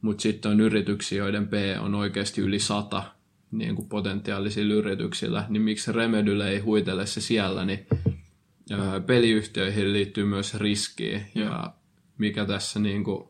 mutta 0.00 0.22
sitten 0.22 0.50
on 0.50 0.60
yrityksiä, 0.60 1.18
joiden 1.18 1.48
P 1.48 1.52
on 1.80 1.94
oikeasti 1.94 2.40
yli 2.40 2.58
100 2.58 3.17
niin 3.50 3.76
kuin 3.76 3.88
potentiaalisilla 3.88 4.74
yrityksillä, 4.74 5.46
niin 5.48 5.62
miksi 5.62 5.92
Remedylle 5.92 6.50
ei 6.50 6.58
huitele 6.58 7.06
se 7.06 7.20
siellä, 7.20 7.64
niin 7.64 7.86
peliyhtiöihin 9.06 9.92
liittyy 9.92 10.24
myös 10.24 10.54
riskiä, 10.54 11.20
ja 11.34 11.74
mikä 12.18 12.44
tässä 12.44 12.80
niin 12.80 13.04
kuin 13.04 13.28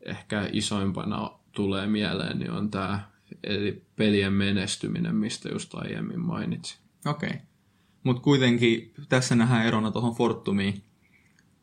ehkä 0.00 0.48
isoimpana 0.52 1.30
tulee 1.52 1.86
mieleen, 1.86 2.38
niin 2.38 2.50
on 2.50 2.70
tämä 2.70 3.10
eli 3.44 3.82
pelien 3.96 4.32
menestyminen, 4.32 5.16
mistä 5.16 5.48
just 5.48 5.74
aiemmin 5.74 6.20
mainitsin. 6.20 6.78
Okei. 7.06 7.28
Okay. 7.28 7.40
Mutta 8.02 8.22
kuitenkin 8.22 8.92
tässä 9.08 9.34
nähdään 9.34 9.66
erona 9.66 9.90
tuohon 9.90 10.14
Fortumiin, 10.14 10.82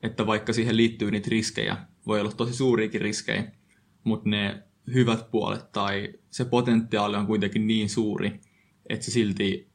että 0.03 0.25
vaikka 0.25 0.53
siihen 0.53 0.77
liittyy 0.77 1.11
niitä 1.11 1.27
riskejä, 1.31 1.77
voi 2.07 2.21
olla 2.21 2.31
tosi 2.31 2.53
suuriakin 2.53 3.01
riskejä, 3.01 3.51
mutta 4.03 4.29
ne 4.29 4.63
hyvät 4.93 5.31
puolet 5.31 5.71
tai 5.71 6.13
se 6.29 6.45
potentiaali 6.45 7.17
on 7.17 7.27
kuitenkin 7.27 7.67
niin 7.67 7.89
suuri, 7.89 8.39
että 8.89 9.05
se 9.05 9.11
silti 9.11 9.67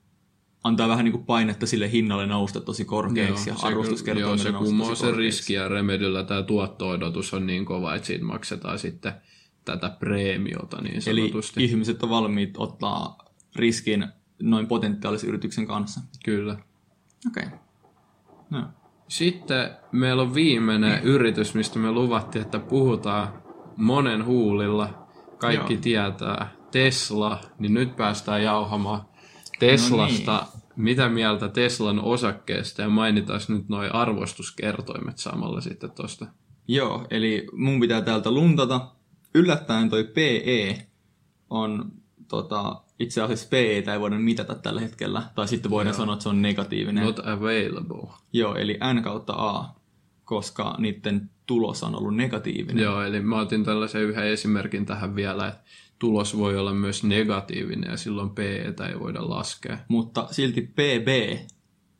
antaa 0.64 0.88
vähän 0.88 1.04
niin 1.04 1.12
kuin 1.12 1.26
painetta 1.26 1.66
sille 1.66 1.90
hinnalle 1.90 2.26
nousta 2.26 2.60
tosi 2.60 2.84
korkeaksi 2.84 3.50
joo, 3.50 3.58
ja 3.62 3.66
arvostuskertoimelle 3.66 4.50
Joo, 4.50 4.60
se 4.60 4.64
kummoo 4.64 4.94
se 4.94 5.10
riski 5.10 5.52
ja 5.52 5.68
Remedyllä 5.68 6.24
tämä 6.24 6.42
tuotto-odotus 6.42 7.34
on 7.34 7.46
niin 7.46 7.64
kova, 7.64 7.94
että 7.94 8.06
siitä 8.06 8.24
maksetaan 8.24 8.78
sitten 8.78 9.12
tätä 9.64 9.90
preemiota 9.90 10.80
niin 10.82 11.02
sanotusti. 11.02 11.60
Eli 11.60 11.68
ihmiset 11.68 12.02
on 12.02 12.10
valmiit 12.10 12.56
ottaa 12.56 13.18
riskin 13.56 14.06
noin 14.42 14.66
potentiaalisen 14.66 15.28
yrityksen 15.28 15.66
kanssa. 15.66 16.00
Kyllä. 16.24 16.56
Okei. 17.26 17.46
Okay. 17.46 17.58
No. 18.50 18.68
Sitten 19.08 19.70
meillä 19.92 20.22
on 20.22 20.34
viimeinen 20.34 21.00
mm. 21.00 21.06
yritys, 21.06 21.54
mistä 21.54 21.78
me 21.78 21.92
luvattiin, 21.92 22.42
että 22.42 22.58
puhutaan 22.58 23.42
monen 23.76 24.24
huulilla. 24.24 25.01
Kaikki 25.42 25.72
Joo. 25.72 25.82
tietää. 25.82 26.50
Tesla, 26.70 27.40
niin 27.58 27.74
nyt 27.74 27.96
päästään 27.96 28.42
jauhamaan 28.42 29.02
Teslasta. 29.58 30.32
No 30.32 30.48
niin. 30.54 30.62
Mitä 30.76 31.08
mieltä 31.08 31.48
Teslan 31.48 32.00
osakkeesta 32.00 32.82
ja 32.82 32.88
mainitaan 32.88 33.40
nyt 33.48 33.68
noin 33.68 33.94
arvostuskertoimet 33.94 35.18
samalla 35.18 35.60
sitten 35.60 35.90
tuosta. 35.90 36.26
Joo, 36.68 37.06
eli 37.10 37.46
mun 37.52 37.80
pitää 37.80 38.02
täältä 38.02 38.30
luntata. 38.30 38.88
Yllättäen 39.34 39.90
toi 39.90 40.04
PE 40.04 40.86
on 41.50 41.92
tota, 42.28 42.82
itse 42.98 43.22
asiassa 43.22 43.48
PE 43.48 43.92
ei 43.92 44.00
voida 44.00 44.18
mitata 44.18 44.54
tällä 44.54 44.80
hetkellä, 44.80 45.22
tai 45.34 45.48
sitten 45.48 45.70
voidaan 45.70 45.94
Joo. 45.94 45.98
sanoa, 45.98 46.12
että 46.12 46.22
se 46.22 46.28
on 46.28 46.42
negatiivinen. 46.42 47.04
Not 47.04 47.18
available. 47.18 48.08
Joo, 48.32 48.54
eli 48.54 48.78
N 48.94 49.02
kautta 49.02 49.32
A, 49.32 49.74
koska 50.24 50.74
niiden 50.78 51.30
tulos 51.46 51.82
on 51.82 51.94
ollut 51.94 52.16
negatiivinen. 52.16 52.84
Joo, 52.84 53.02
eli 53.02 53.20
mä 53.20 53.40
otin 53.40 53.64
tällaisen 53.64 54.02
yhden 54.02 54.26
esimerkin 54.26 54.86
tähän 54.86 55.14
vielä, 55.14 55.48
että 55.48 55.60
tulos 55.98 56.36
voi 56.36 56.58
olla 56.58 56.74
myös 56.74 57.04
negatiivinen 57.04 57.90
ja 57.90 57.96
silloin 57.96 58.30
P 58.30 58.38
ei 58.38 59.00
voida 59.00 59.28
laskea. 59.28 59.78
Mutta 59.88 60.28
silti 60.30 60.60
PB, 60.60 61.08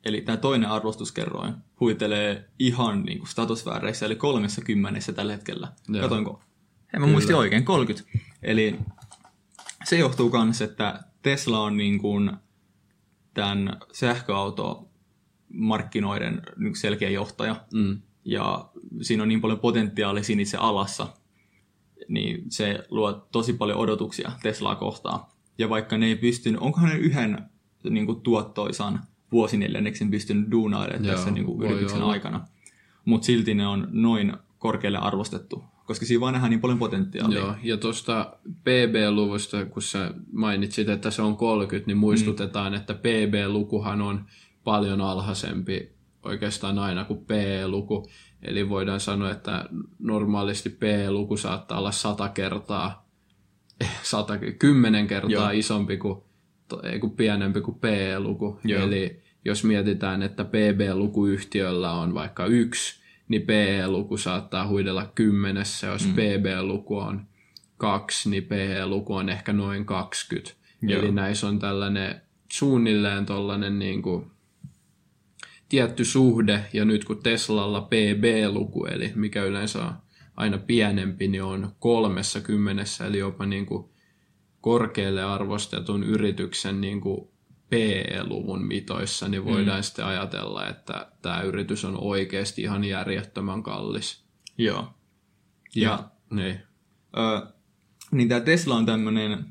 eli 0.05 0.21
tämä 0.21 0.37
toinen 0.37 0.69
arvostuskerroin, 0.69 1.53
huitelee 1.79 2.49
ihan 2.59 3.03
niin 3.03 3.17
kuin 3.17 3.29
statusvääreissä, 3.29 4.05
eli 4.05 4.15
30 4.15 5.13
tällä 5.13 5.31
hetkellä. 5.31 5.67
Joo. 5.87 6.01
Katoinko? 6.01 6.41
En 6.93 7.01
mä 7.01 7.07
muisti 7.07 7.33
oikein, 7.33 7.65
30. 7.65 8.11
Eli 8.41 8.79
se 9.85 9.97
johtuu 9.97 10.31
myös, 10.45 10.61
että 10.61 11.03
Tesla 11.21 11.59
on 11.59 11.77
niin 11.77 11.99
kuin 11.99 12.31
tämän 13.33 13.79
sähköauto 13.91 14.89
markkinoiden 15.53 16.41
selkeä 16.75 17.09
johtaja. 17.09 17.65
Mm. 17.73 18.01
Ja 18.25 18.69
siinä 19.01 19.23
on 19.23 19.29
niin 19.29 19.41
paljon 19.41 19.59
potentiaalia 19.59 20.23
siinä 20.23 20.41
itse 20.41 20.57
alassa, 20.57 21.07
niin 22.07 22.43
se 22.49 22.79
luo 22.89 23.27
tosi 23.31 23.53
paljon 23.53 23.77
odotuksia 23.77 24.31
Teslaa 24.43 24.75
kohtaan. 24.75 25.19
Ja 25.57 25.69
vaikka 25.69 25.97
ne 25.97 26.05
ei 26.05 26.15
pystynyt, 26.15 26.61
onkohan 26.61 26.89
ne 26.89 26.97
yhden 26.97 27.49
niin 27.89 28.05
kuin, 28.05 28.21
tuottoisan 28.21 28.99
vuosineljänneksen 29.31 30.11
pystynyt 30.11 30.51
duunailemaan 30.51 31.05
tässä 31.05 31.31
niin 31.31 31.45
kuin, 31.45 31.61
yrityksen 31.63 32.01
olla. 32.01 32.11
aikana. 32.11 32.47
Mutta 33.05 33.25
silti 33.25 33.53
ne 33.53 33.67
on 33.67 33.87
noin 33.91 34.33
korkealle 34.59 34.97
arvostettu, 34.97 35.63
koska 35.85 36.05
siinä 36.05 36.21
vaan 36.21 36.33
nähdään 36.33 36.49
niin 36.49 36.61
paljon 36.61 36.79
potentiaalia. 36.79 37.39
Joo, 37.39 37.55
ja 37.63 37.77
tuosta 37.77 38.37
PB-luvusta, 38.63 39.65
kun 39.65 39.81
sä 39.81 40.13
mainitsit, 40.31 40.89
että 40.89 41.11
se 41.11 41.21
on 41.21 41.37
30, 41.37 41.87
niin 41.87 41.97
muistutetaan, 41.97 42.71
mm. 42.71 42.77
että 42.77 42.93
PB-lukuhan 42.93 44.01
on 44.01 44.25
paljon 44.63 45.01
alhaisempi 45.01 45.92
oikeastaan 46.23 46.79
aina 46.79 47.03
kuin 47.03 47.25
P-luku. 47.25 48.09
Eli 48.41 48.69
voidaan 48.69 48.99
sanoa, 48.99 49.31
että 49.31 49.65
normaalisti 49.99 50.69
P-luku 50.69 51.37
saattaa 51.37 51.79
olla 51.79 51.91
100 51.91 52.29
kertaa, 52.29 53.09
100, 54.03 54.37
10 54.59 55.07
kertaa 55.07 55.31
Joo. 55.31 55.49
isompi 55.49 55.97
kuin, 55.97 56.23
ei 56.83 56.99
kuin 56.99 57.15
pienempi 57.15 57.61
kuin 57.61 57.79
P-luku. 57.79 58.59
Joo. 58.63 58.83
Eli 58.83 59.23
jos 59.45 59.63
mietitään, 59.63 60.23
että 60.23 60.43
PB-lukuyhtiöllä 60.43 61.91
on 61.91 62.13
vaikka 62.13 62.45
yksi, 62.45 63.03
niin 63.27 63.41
PE-luku 63.41 64.17
saattaa 64.17 64.67
huidella 64.67 65.11
kymmenessä. 65.15 65.87
Jos 65.87 66.07
mm. 66.07 66.13
PB-luku 66.13 66.97
on 66.97 67.25
kaksi, 67.77 68.29
niin 68.29 68.43
PE-luku 68.43 69.13
on 69.13 69.29
ehkä 69.29 69.53
noin 69.53 69.85
20. 69.85 70.51
Joo. 70.81 71.01
Eli 71.01 71.11
näissä 71.11 71.47
on 71.47 71.59
tällainen 71.59 72.21
suunnilleen 72.51 73.25
tollainen 73.25 73.79
niin 73.79 74.01
kuin 74.01 74.32
tietty 75.69 76.05
suhde, 76.05 76.65
ja 76.73 76.85
nyt 76.85 77.05
kun 77.05 77.23
Teslalla 77.23 77.81
PB-luku, 77.81 78.85
eli 78.85 79.11
mikä 79.15 79.43
yleensä 79.43 79.85
on 79.85 79.93
aina 80.35 80.57
pienempi, 80.57 81.27
niin 81.27 81.43
on 81.43 81.71
kolmessa 81.79 82.41
kymmenessä, 82.41 83.05
eli 83.05 83.17
jopa 83.17 83.45
niin 83.45 83.65
kuin 83.65 83.89
korkealle 84.61 85.23
arvostetun 85.23 86.03
yrityksen 86.03 86.81
niin 86.81 87.01
kuin 87.01 87.27
PE-luvun 87.69 88.65
mitoissa, 88.65 89.27
niin 89.27 89.45
voidaan 89.45 89.79
mm. 89.79 89.83
sitten 89.83 90.05
ajatella, 90.05 90.67
että 90.67 91.07
tämä 91.21 91.41
yritys 91.41 91.85
on 91.85 91.97
oikeasti 92.01 92.61
ihan 92.61 92.83
järjettömän 92.83 93.63
kallis. 93.63 94.23
Joo. 94.57 94.93
Ja, 95.75 95.89
ja 95.89 96.09
niin. 96.29 96.59
Ö, 97.17 97.47
niin 98.11 98.29
tämä 98.29 98.41
Tesla 98.41 98.75
on 98.75 98.85
tämmöinen, 98.85 99.45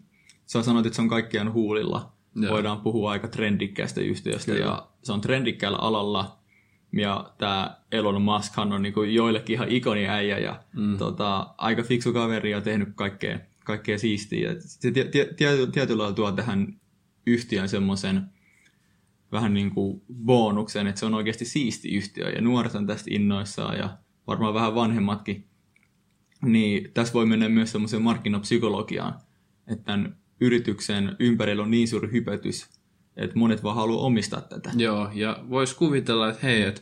sä 0.47 0.63
sanoit, 0.63 0.87
että 0.87 0.97
se 0.97 1.03
on 1.03 1.09
kaikkiaan 1.09 1.53
huulilla. 1.53 2.13
Joo. 2.35 2.53
Voidaan 2.53 2.81
puhua 2.81 3.11
aika 3.11 3.29
trendikkäästä 3.29 4.01
yhtiöstä 4.01 4.53
Kyllä. 4.53 4.67
ja 4.67 4.92
se 5.03 5.13
on 5.13 5.21
trendikkäällä 5.21 5.79
alalla. 5.79 6.39
Ja 6.93 7.33
tämä 7.39 7.77
Elon 7.93 8.23
Musk 8.23 8.59
on 8.59 8.83
niinku 8.83 9.03
joillekin 9.03 9.55
ihan 9.55 9.69
ikoni 9.69 10.09
äijä 10.09 10.39
ja 10.39 10.63
mm. 10.77 10.99
tota, 10.99 11.55
aika 11.59 11.83
fiksu 11.83 12.13
kaveri 12.13 12.51
ja 12.51 12.61
tehnyt 12.61 12.89
kaikkea, 12.95 13.39
kaikkea 13.65 13.99
siistiä. 13.99 14.55
Se 14.59 14.91
tietyllä 15.73 16.03
lailla 16.03 16.13
tuo 16.13 16.33
tähän 16.33 16.81
yhtiön 17.27 17.69
semmoisen 17.69 18.23
vähän 19.33 19.55
niin 19.55 19.71
kuin 19.71 20.03
bonuksen, 20.15 20.87
että 20.87 20.99
se 20.99 21.07
on 21.07 21.15
oikeasti 21.15 21.45
siisti 21.45 21.95
yhtiö 21.95 22.31
ja 22.31 22.41
nuoret 22.41 22.75
on 22.75 22.87
tästä 22.87 23.11
innoissaan 23.11 23.79
ja 23.79 23.99
varmaan 24.27 24.55
vähän 24.55 24.75
vanhemmatkin. 24.75 25.47
Niin 26.43 26.91
tässä 26.95 27.15
voi 27.15 27.27
mennä 27.27 27.49
myös 27.49 27.73
semmoiseen 27.73 28.03
markkinapsykologiaan, 28.03 29.15
että 29.67 29.85
tämän 29.85 30.17
yrityksen 30.41 31.17
ympärillä 31.19 31.63
on 31.63 31.71
niin 31.71 31.89
suuri 31.89 32.13
hypetys, 32.13 32.82
että 33.17 33.39
monet 33.39 33.63
vaan 33.63 33.77
haluaa 33.77 34.05
omistaa 34.05 34.41
tätä. 34.41 34.71
Joo, 34.77 35.11
ja 35.15 35.39
voisi 35.51 35.77
kuvitella, 35.77 36.29
että 36.29 36.47
hei, 36.47 36.63
että 36.63 36.81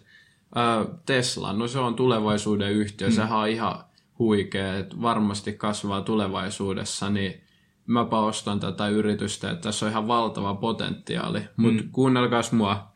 Tesla, 1.07 1.53
no 1.53 1.69
se 1.69 1.79
on 1.79 1.95
tulevaisuuden 1.95 2.73
yhtiö, 2.73 3.09
mm. 3.09 3.15
sehän 3.15 3.39
on 3.39 3.49
ihan 3.49 3.85
huikea, 4.19 4.77
että 4.77 5.03
varmasti 5.03 5.53
kasvaa 5.53 6.01
tulevaisuudessa, 6.03 7.11
niin 7.11 7.41
mäpä 7.87 8.19
ostan 8.19 8.61
tätä 8.61 8.89
yritystä, 8.89 9.51
että 9.51 9.63
tässä 9.63 9.87
on 9.87 9.93
ihan 9.93 10.09
valtava 10.09 10.55
potentiaali. 10.55 11.41
Mm. 11.41 11.47
Mutta 11.57 11.83
kuunnelkaas 11.93 12.53
mua. 12.53 12.93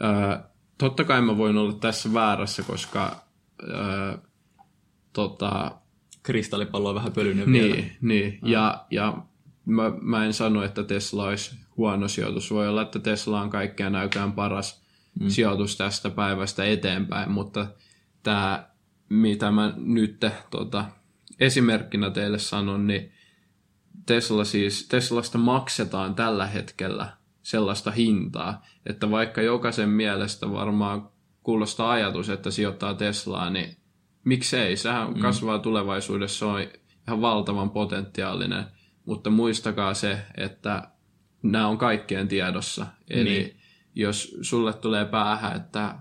Ö, 0.00 0.38
totta 0.78 1.04
kai 1.04 1.22
mä 1.22 1.36
voin 1.36 1.56
olla 1.56 1.72
tässä 1.72 2.12
väärässä, 2.14 2.62
koska 2.62 3.16
ö, 3.62 4.18
tota, 5.12 5.70
Kristallipallo 6.22 6.88
on 6.88 6.94
vähän 6.94 7.12
pölyinen 7.12 7.52
vielä. 7.52 7.74
niin, 7.74 7.96
niin. 8.00 8.38
ja, 8.42 8.86
ja 8.90 9.18
mä, 9.64 9.92
mä 10.00 10.24
en 10.24 10.32
sano, 10.32 10.62
että 10.62 10.82
Tesla 10.82 11.24
olisi 11.24 11.61
huono 11.76 12.08
sijoitus. 12.08 12.50
Voi 12.50 12.68
olla, 12.68 12.82
että 12.82 12.98
Tesla 12.98 13.40
on 13.40 13.50
kaikkein 13.50 13.96
aikojen 13.96 14.32
paras 14.32 14.82
mm. 15.20 15.28
sijoitus 15.28 15.76
tästä 15.76 16.10
päivästä 16.10 16.64
eteenpäin, 16.64 17.30
mutta 17.30 17.66
tämä, 18.22 18.68
mitä 19.08 19.50
mä 19.50 19.74
nyt 19.76 20.24
tota, 20.50 20.84
esimerkkinä 21.40 22.10
teille 22.10 22.38
sanon, 22.38 22.86
niin 22.86 23.12
Tesla 24.06 24.44
siis, 24.44 24.88
Teslasta 24.88 25.38
maksetaan 25.38 26.14
tällä 26.14 26.46
hetkellä 26.46 27.12
sellaista 27.42 27.90
hintaa, 27.90 28.62
että 28.86 29.10
vaikka 29.10 29.42
jokaisen 29.42 29.88
mielestä 29.88 30.50
varmaan 30.50 31.08
kuulostaa 31.42 31.90
ajatus, 31.90 32.28
että 32.28 32.50
sijoittaa 32.50 32.94
Teslaa, 32.94 33.50
niin 33.50 33.76
miksei, 34.24 34.76
sehän 34.76 35.12
mm. 35.12 35.20
kasvaa 35.20 35.58
tulevaisuudessa, 35.58 36.46
on 36.46 36.60
ihan 37.06 37.20
valtavan 37.20 37.70
potentiaalinen, 37.70 38.64
mutta 39.04 39.30
muistakaa 39.30 39.94
se, 39.94 40.18
että 40.36 40.88
nämä 41.42 41.68
on 41.68 41.78
kaikkien 41.78 42.28
tiedossa. 42.28 42.86
Eli 43.10 43.30
niin. 43.30 43.56
jos 43.94 44.36
sulle 44.42 44.72
tulee 44.72 45.04
päähän, 45.04 45.56
että 45.56 45.94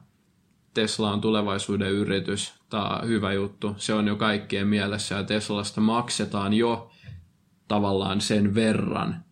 Tesla 0.73 1.11
on 1.11 1.21
tulevaisuuden 1.21 1.91
yritys 1.91 2.53
tai 2.69 3.07
hyvä 3.07 3.33
juttu, 3.33 3.75
se 3.77 3.93
on 3.93 4.07
jo 4.07 4.15
kaikkien 4.15 4.67
mielessä 4.67 5.15
ja 5.15 5.23
Teslasta 5.23 5.81
maksetaan 5.81 6.53
jo 6.53 6.91
tavallaan 7.67 8.21
sen 8.21 8.55
verran, 8.55 9.23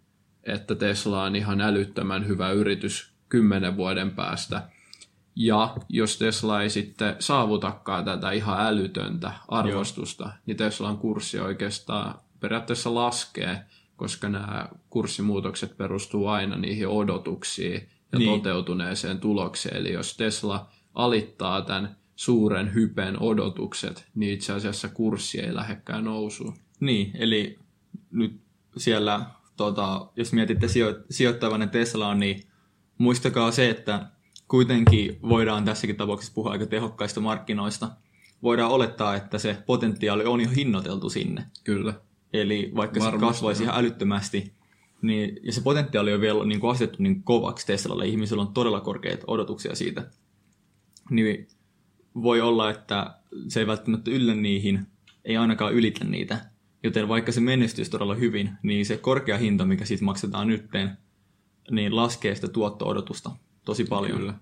että 0.44 0.76
Tesla 0.76 1.24
on 1.24 1.36
ihan 1.36 1.62
älyttömän 1.62 2.28
hyvä 2.28 2.52
yritys 2.52 3.12
kymmenen 3.30 3.78
vuoden 3.78 4.12
päästä– 4.12 4.64
ja 5.40 5.76
jos 5.90 6.18
Tesla 6.18 6.62
ei 6.62 6.70
sitten 6.70 7.16
saavutakaan 7.20 8.06
tätä 8.06 8.32
ihan 8.32 8.68
älytöntä 8.68 9.32
arvostusta, 9.48 10.24
Joo. 10.24 10.34
niin 10.46 10.58
Teslan 10.58 10.98
kurssi 10.98 11.40
oikeastaan 11.40 12.16
periaatteessa 12.40 12.96
laskee, 12.96 13.62
koska 14.00 14.30
nämä 14.30 14.70
kurssimuutokset 14.90 15.78
perustuu 15.78 16.28
aina 16.28 16.58
niihin 16.58 16.88
odotuksiin 16.88 17.90
ja 18.12 18.20
niin. 18.20 18.30
toteutuneeseen 18.30 19.20
tulokseen. 19.20 19.78
Eli 19.78 19.92
jos 19.92 20.18
Tesla 20.18 20.70
alittaa 20.94 21.62
tämän 21.62 21.96
suuren 22.16 22.74
hypen 22.74 23.22
odotukset, 23.22 24.08
niin 24.16 24.34
itse 24.34 24.54
asiassa 24.54 24.90
kurssi 24.90 25.40
ei 25.40 25.56
lähdekään 25.56 26.04
nousuun. 26.04 26.54
Niin, 26.80 27.12
eli 27.14 27.60
nyt 28.12 28.42
siellä, 28.78 29.26
tota, 29.58 30.08
jos 30.16 30.34
mietitte 30.34 30.68
sijo- 30.68 31.04
sijoittavanne 31.10 31.68
Teslaan, 31.68 32.20
niin 32.20 32.44
muistakaa 32.98 33.52
se, 33.52 33.70
että 33.70 34.10
kuitenkin 34.48 35.20
voidaan 35.22 35.66
tässäkin 35.66 35.96
tapauksessa 35.96 36.34
puhua 36.34 36.52
aika 36.52 36.66
tehokkaista 36.66 37.22
markkinoista. 37.22 37.90
Voidaan 38.44 38.72
olettaa, 38.72 39.16
että 39.16 39.38
se 39.38 39.58
potentiaali 39.66 40.26
on 40.26 40.42
jo 40.42 40.50
hinnoiteltu 40.50 41.10
sinne. 41.10 41.46
Kyllä. 41.64 41.94
Eli 42.34 42.72
vaikka 42.76 43.00
Varmasti, 43.00 43.20
se 43.20 43.28
kasvaisi 43.28 43.64
ihan 43.64 43.80
älyttömästi, 43.80 44.54
niin, 45.02 45.40
ja 45.44 45.54
se 45.54 45.62
potentiaali 45.62 46.14
on 46.14 46.22
vielä 46.22 46.46
niin 46.46 46.60
kuin 46.60 46.72
asetettu 46.72 47.04
niin 47.04 47.24
kovaksi 47.24 47.68
Teslalle, 47.68 48.08
ihmisillä 48.08 48.42
on 48.42 48.54
todella 48.54 48.82
korkeita 48.82 49.24
odotuksia 49.28 49.76
siitä, 49.76 50.12
niin 51.10 51.48
voi 52.16 52.42
olla, 52.42 52.70
että 52.70 53.16
se 53.48 53.60
ei 53.60 53.68
välttämättä 53.68 54.12
yllä 54.12 54.36
niihin, 54.36 54.88
ei 55.26 55.38
ainakaan 55.38 55.74
ylitä 55.74 56.06
niitä. 56.06 56.46
Joten 56.84 57.08
vaikka 57.08 57.32
se 57.32 57.42
menestyisi 57.42 57.92
todella 57.92 58.16
hyvin, 58.16 58.50
niin 58.64 58.86
se 58.86 58.98
korkea 58.98 59.38
hinta, 59.38 59.66
mikä 59.66 59.86
siitä 59.86 60.06
maksetaan 60.06 60.48
nytten, 60.48 60.98
niin 61.72 61.96
laskee 61.96 62.36
sitä 62.36 62.48
tuotto-odotusta 62.48 63.32
tosi 63.66 63.86
paljon. 63.86 64.18
Kyllä. 64.18 64.34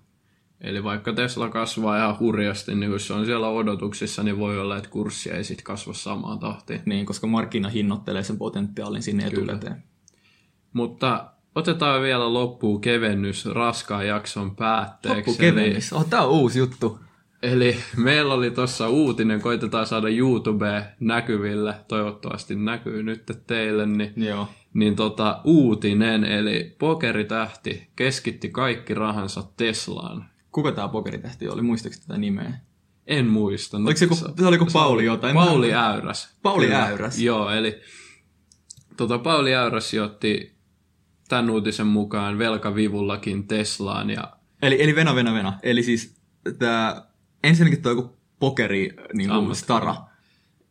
Eli 0.60 0.84
vaikka 0.84 1.12
Tesla 1.12 1.48
kasvaa 1.48 1.96
ihan 1.96 2.18
hurjasti, 2.18 2.74
niin 2.74 2.90
kun 2.90 3.00
se 3.00 3.12
on 3.12 3.26
siellä 3.26 3.48
odotuksissa, 3.48 4.22
niin 4.22 4.38
voi 4.38 4.60
olla, 4.60 4.76
että 4.76 4.90
kurssi 4.90 5.30
ei 5.30 5.44
sitten 5.44 5.64
kasva 5.64 5.92
samaan 5.92 6.38
tahtiin. 6.38 6.80
Niin, 6.86 7.06
koska 7.06 7.26
markkina 7.26 7.68
hinnoittelee 7.68 8.22
sen 8.22 8.38
potentiaalin 8.38 9.02
sinne 9.02 9.30
Kyllä. 9.30 9.52
etukäteen. 9.52 9.82
Mutta 10.72 11.30
otetaan 11.54 12.02
vielä 12.02 12.32
loppuun 12.34 12.80
kevennys 12.80 13.46
raskaan 13.46 14.06
jakson 14.06 14.56
päätteeksi. 14.56 15.30
Loppu 15.30 15.34
kevennys. 15.40 15.92
Eli... 15.92 16.00
Oh, 16.00 16.06
tämä 16.06 16.22
on 16.22 16.30
uusi 16.30 16.58
juttu. 16.58 16.98
Eli 17.42 17.76
meillä 17.96 18.34
oli 18.34 18.50
tuossa 18.50 18.88
uutinen, 18.88 19.40
koitetaan 19.40 19.86
saada 19.86 20.08
YouTube 20.08 20.84
näkyville, 21.00 21.74
toivottavasti 21.88 22.54
näkyy 22.54 23.02
nyt 23.02 23.22
teille, 23.46 23.86
niin, 23.86 24.12
Joo. 24.16 24.48
niin 24.74 24.96
tota, 24.96 25.40
uutinen, 25.44 26.24
eli 26.24 26.76
pokeritähti 26.78 27.88
keskitti 27.96 28.48
kaikki 28.48 28.94
rahansa 28.94 29.44
Teslaan. 29.56 30.24
Kuka 30.58 30.72
tämä 30.72 30.88
pokeritähti 30.88 31.48
oli, 31.48 31.62
muistatko 31.62 31.98
tätä 32.00 32.18
nimeä? 32.18 32.52
En 33.06 33.26
muista. 33.26 33.76
Oliko 33.76 33.98
se, 33.98 34.06
se, 34.14 34.26
se 34.38 34.46
oli 34.46 34.58
kuin 34.58 34.72
Pauli 34.72 35.04
jotain? 35.04 35.34
Pauli 35.34 35.74
Äyräs. 35.74 36.38
Pauli 36.42 36.66
Kyllä. 36.66 36.84
Äyräs. 36.84 37.18
Joo, 37.18 37.50
eli 37.50 37.80
tota, 38.96 39.18
Pauli 39.18 39.54
Äyräs 39.54 39.90
sijoitti 39.90 40.56
tämän 41.28 41.50
uutisen 41.50 41.86
mukaan 41.86 42.38
velkavivullakin 42.38 43.48
Teslaan. 43.48 44.10
Ja... 44.10 44.32
Eli, 44.62 44.82
eli 44.82 44.94
vena, 44.94 45.14
vena, 45.14 45.34
vena. 45.34 45.58
Eli 45.62 45.82
siis 45.82 46.16
tämä 46.58 47.02
ensinnäkin 47.44 47.82
tuo 47.82 47.92
joku 47.92 48.18
pokeri 48.38 48.96
niin 49.14 49.30
kuin 49.30 49.56
stara. 49.56 49.96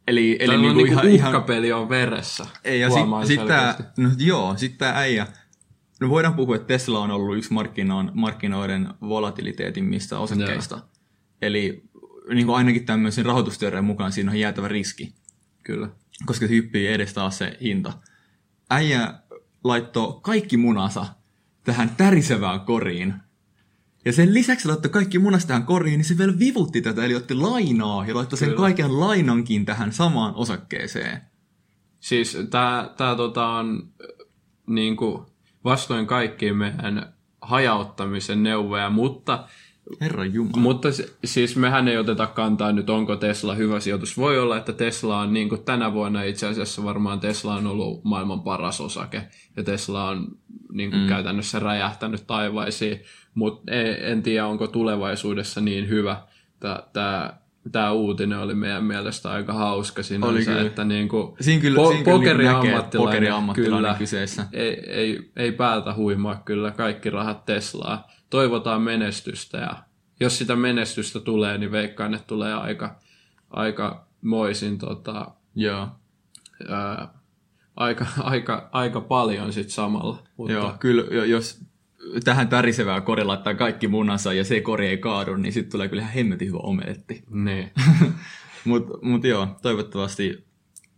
Eli, 0.08 0.38
eli 0.40 0.58
niin 0.58 0.74
kuin 0.74 0.88
ihan, 0.88 1.08
uhkapeli 1.08 1.72
on 1.72 1.90
veressä. 1.90 2.46
Ei, 2.64 2.80
ja 2.80 2.90
sitten 2.90 3.28
sit 3.28 3.48
tää, 3.48 3.94
no 3.98 4.10
joo, 4.18 4.58
sitten 4.58 4.78
tämä 4.78 5.00
äijä, 5.00 5.28
no 6.00 6.10
voidaan 6.10 6.34
puhua, 6.34 6.56
että 6.56 6.68
Tesla 6.68 7.00
on 7.00 7.12
ollut 7.12 7.38
yksi 7.38 7.54
markkinoiden, 7.54 8.12
markkinoiden 8.14 8.88
volatiliteetin 9.02 9.86
mistä 9.86 10.20
osakkeista. 10.20 10.76
Joo. 10.76 10.88
Eli 11.42 11.84
niin 12.34 12.46
kuin 12.46 12.58
ainakin 12.58 12.86
tämmöisen 12.86 13.26
rahoitusteorian 13.26 13.86
mukaan 13.86 14.12
siinä 14.12 14.32
on 14.32 14.40
jäätävä 14.40 14.68
riski. 14.68 15.14
Kyllä. 15.64 15.90
Koska 16.26 16.48
se 16.48 16.54
hyppii 16.54 16.88
edes 16.88 17.14
taas 17.14 17.38
se 17.38 17.58
hinta. 17.62 17.94
Äijä 18.70 19.14
laittoi 19.64 20.20
kaikki 20.22 20.58
munansa 20.58 21.06
tähän 21.64 21.90
tärisevään 21.98 22.60
koriin 22.60 23.14
ja 24.06 24.14
sen 24.14 24.34
lisäksi 24.34 24.68
laittoi 24.68 24.92
kaikki 24.92 25.20
munasta 25.20 25.48
tähän 25.48 25.64
koriin, 25.64 25.98
niin 25.98 26.06
se 26.06 26.18
vielä 26.18 26.40
vivutti 26.40 26.82
tätä, 26.82 27.06
eli 27.06 27.16
otti 27.16 27.36
lainaa 27.36 28.06
ja 28.06 28.16
laittoi 28.16 28.40
sen 28.40 28.50
Kyllä. 28.50 28.60
kaiken 28.60 29.00
lainankin 29.00 29.66
tähän 29.66 29.92
samaan 29.92 30.36
osakkeeseen. 30.36 31.22
Siis 32.00 32.38
tämä 32.98 33.16
tota 33.18 33.48
on 33.48 33.94
niin 34.68 34.98
kuin 34.98 35.26
vastoin 35.70 36.08
kaikkiin 36.08 36.58
meidän 36.58 37.14
hajauttamisen 37.42 38.44
neuvoja, 38.44 38.90
mutta 38.90 39.44
Herra 40.02 40.26
Jumala. 40.26 40.58
Mutta 40.58 40.90
siis 41.26 41.56
mehän 41.56 41.88
ei 41.88 41.98
oteta 41.98 42.28
kantaa 42.28 42.72
nyt, 42.72 42.90
onko 42.90 43.16
Tesla 43.16 43.56
hyvä 43.56 43.80
sijoitus. 43.80 44.18
Voi 44.18 44.40
olla, 44.40 44.58
että 44.58 44.74
Tesla 44.74 45.20
on 45.20 45.34
niin 45.34 45.50
kuin 45.50 45.64
tänä 45.64 45.94
vuonna 45.94 46.24
itse 46.24 46.48
asiassa 46.48 46.84
varmaan 46.84 47.20
Tesla 47.20 47.56
on 47.56 47.68
ollut 47.68 48.04
maailman 48.04 48.42
paras 48.42 48.82
osake. 48.82 49.28
Ja 49.58 49.64
Tesla 49.64 50.10
on 50.10 50.28
niin 50.72 50.92
kuin 50.92 51.02
mm. 51.02 51.08
käytännössä 51.08 51.60
räjähtänyt 51.60 52.28
taivaisiin 52.28 53.02
mutta 53.38 53.72
en, 53.72 54.12
en 54.12 54.24
tiedä, 54.24 54.48
onko 54.48 54.68
tulevaisuudessa 54.68 55.62
niin 55.62 55.90
hyvä. 55.90 56.22
Tämä 56.94 57.34
tämä 57.72 57.92
uutinen 57.92 58.40
oli 58.40 58.56
meidän 58.56 58.84
mielestä 58.84 59.32
aika 59.32 59.54
hauska 59.54 60.04
sinänsä, 60.04 60.28
oli 60.28 60.46
kyllä. 60.46 60.62
että 60.62 60.84
niin 60.84 61.10
kuin 61.10 61.36
siinä 61.42 61.62
kyllä, 61.62 61.84
po- 61.84 61.88
siinä 61.88 62.04
pokeriammattilainen, 62.04 63.08
pokeriammattilainen 63.08 63.78
kyllä, 63.78 63.96
kyseessä. 63.98 64.46
Ei, 64.54 64.92
ei, 64.92 65.32
ei 65.36 65.52
päätä 65.52 65.94
huimaa 65.94 66.42
kyllä 66.46 66.72
kaikki 66.72 67.10
rahat 67.10 67.46
Teslaa. 67.46 68.08
Toivotaan 68.30 68.82
menestystä 68.82 69.58
ja 69.58 69.76
jos 70.20 70.38
sitä 70.38 70.56
menestystä 70.56 71.20
tulee, 71.20 71.58
niin 71.58 71.72
veikkaan, 71.72 72.14
että 72.14 72.28
tulee 72.28 72.54
aika, 72.54 73.00
aika 73.50 74.08
moisin 74.22 74.78
tota, 74.78 75.32
Joo. 75.56 75.88
Ää, 76.70 77.08
aika, 77.76 78.06
aika, 78.20 78.70
aika 78.72 79.02
paljon 79.02 79.54
sitten 79.54 79.72
samalla. 79.72 80.24
Mutta... 80.38 80.54
Joo, 80.54 80.76
kyllä 80.80 81.26
jos 81.26 81.60
tähän 82.24 82.48
tärisevään 82.48 83.04
kori 83.04 83.24
laittaa 83.24 83.56
kaikki 83.56 83.88
munansa 83.88 84.34
ja 84.34 84.44
se 84.44 84.62
kori 84.62 84.88
ei 84.88 84.98
kaadu, 84.98 85.36
niin 85.36 85.54
sitten 85.54 85.72
tulee 85.72 85.88
kyllä 85.88 86.02
ihan 86.02 86.14
hemmetin 86.14 86.48
hyvä 86.48 86.58
omeletti. 86.58 87.24
Niin. 87.30 87.72
Mutta 88.66 88.98
mut 89.02 89.24
joo, 89.24 89.48
toivottavasti 89.62 90.48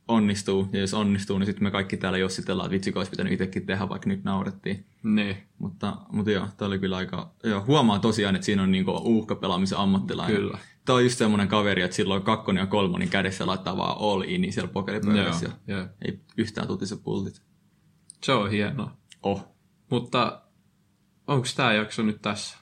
onnistuu, 0.08 0.70
ja 0.74 0.80
jos 0.80 0.94
onnistuu, 0.94 1.38
niin 1.38 1.46
sitten 1.46 1.64
me 1.64 1.72
kaikki 1.72 1.98
täällä 1.98 2.18
jossitellaan, 2.18 2.66
että 2.66 2.74
vitsi, 2.74 2.92
olisi 2.96 3.12
pitänyt 3.12 3.34
itsekin 3.34 3.66
tehdä, 3.66 3.90
vaikka 3.90 4.10
nyt 4.10 4.24
naurettiin. 4.24 4.86
Niin. 5.04 5.38
Mutta, 5.60 5.98
mutta 6.12 6.32
joo, 6.32 6.48
tämä 6.58 6.68
oli 6.68 6.80
kyllä 6.80 6.98
aika, 6.98 7.32
joo, 7.44 7.64
huomaa 7.68 8.00
tosiaan, 8.00 8.36
että 8.36 8.46
siinä 8.46 8.64
on 8.64 8.72
niinku 8.72 8.92
uhkapelaamisen 8.92 9.78
ammattilainen. 9.78 10.36
Kyllä. 10.36 10.58
Tämä 10.86 10.98
on 10.98 11.04
just 11.04 11.18
semmoinen 11.18 11.48
kaveri, 11.48 11.82
että 11.82 11.96
silloin 11.96 12.22
kakkonen 12.22 12.62
ja 12.62 12.68
kolmonen 12.68 13.10
kädessä 13.10 13.48
laittaa 13.48 13.78
vaan 13.78 13.98
all 14.00 14.22
in 14.22 14.42
niin 14.42 14.54
siellä 14.54 14.72
pokeripöydässä. 14.72 15.50
Joo, 15.68 15.80
joo. 15.80 15.88
Ei 16.06 16.20
yhtään 16.38 16.68
tutise 16.68 16.96
pultit. 16.96 17.42
Se 18.24 18.32
on 18.32 18.52
hienoa. 18.52 18.98
Oh. 19.24 19.46
Mutta 19.90 20.42
Onko 21.30 21.48
tämä 21.56 21.74
jakso 21.74 22.04
nyt 22.04 22.22
tässä? 22.22 22.58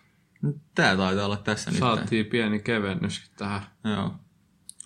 Tämä 0.75 0.95
taitaa 0.95 1.25
olla 1.25 1.37
tässä 1.37 1.71
nyt. 1.71 1.79
Saatiin 1.79 2.25
pieni 2.25 2.59
kevennys 2.59 3.31
tähän 3.37 3.61
Joo. 3.83 4.13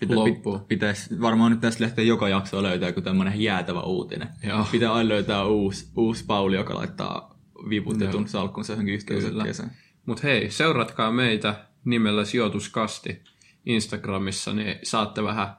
Pitä, 0.00 0.14
loppuun. 0.14 0.64
Pitäisi 0.64 1.20
varmaan 1.20 1.52
nyt 1.52 1.60
tästä 1.60 1.84
lähteä 1.84 2.04
joka 2.04 2.28
jakso 2.28 2.62
löytää 2.62 2.88
joku 2.88 3.00
tämmöinen 3.00 3.40
jäätävä 3.40 3.80
uutinen. 3.80 4.28
Joo. 4.42 4.66
Pitää 4.72 4.92
aina 4.92 5.08
löytää 5.08 5.44
uusi, 5.44 5.90
uusi 5.96 6.24
Pauli, 6.26 6.56
joka 6.56 6.74
laittaa 6.74 7.38
viputetun 7.68 8.28
salkkunsa 8.28 8.72
johonkin 8.72 8.94
yhteysokkeeseen. 8.94 9.70
Mutta 10.06 10.22
hei, 10.22 10.50
seuratkaa 10.50 11.12
meitä 11.12 11.66
nimellä 11.84 12.24
Sijoituskasti 12.24 13.22
Instagramissa, 13.66 14.52
niin 14.52 14.78
saatte 14.82 15.22
vähän 15.22 15.56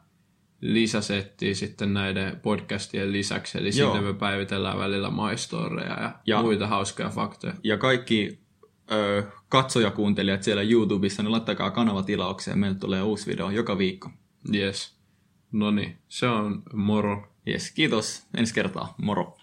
lisäsettiä 0.63 1.54
sitten 1.56 1.93
näiden 1.93 2.39
podcastien 2.39 3.12
lisäksi, 3.12 3.58
eli 3.58 3.69
Joo. 3.78 3.93
sinne 3.93 4.08
me 4.12 4.17
päivitellään 4.17 4.78
välillä 4.80 5.10
maistoreja 5.10 6.02
ja, 6.02 6.19
Ja- 6.26 6.41
muita 6.41 6.67
hauskoja 6.67 7.10
faktoja. 7.10 7.54
Ja 7.63 7.78
kaikki 7.78 8.39
ö, 8.91 9.23
katsojakuuntelijat 9.49 10.43
siellä 10.43 10.62
YouTubessa, 10.62 11.23
niin 11.23 11.32
laittakaa 11.32 11.71
kanava 11.71 12.04
tilaukseen. 12.04 12.60
Meille 12.60 12.78
tulee 12.78 13.02
uusi 13.02 13.28
video 13.32 13.49
joka 13.49 13.78
viikko. 13.78 14.10
Yes. 14.54 14.95
No 15.52 15.71
niin, 15.71 15.97
se 16.08 16.28
on 16.28 16.63
moro. 16.73 17.28
Yes, 17.47 17.71
kiitos. 17.71 18.23
Ensi 18.38 18.54
kertaa. 18.54 18.95
Moro. 18.97 19.38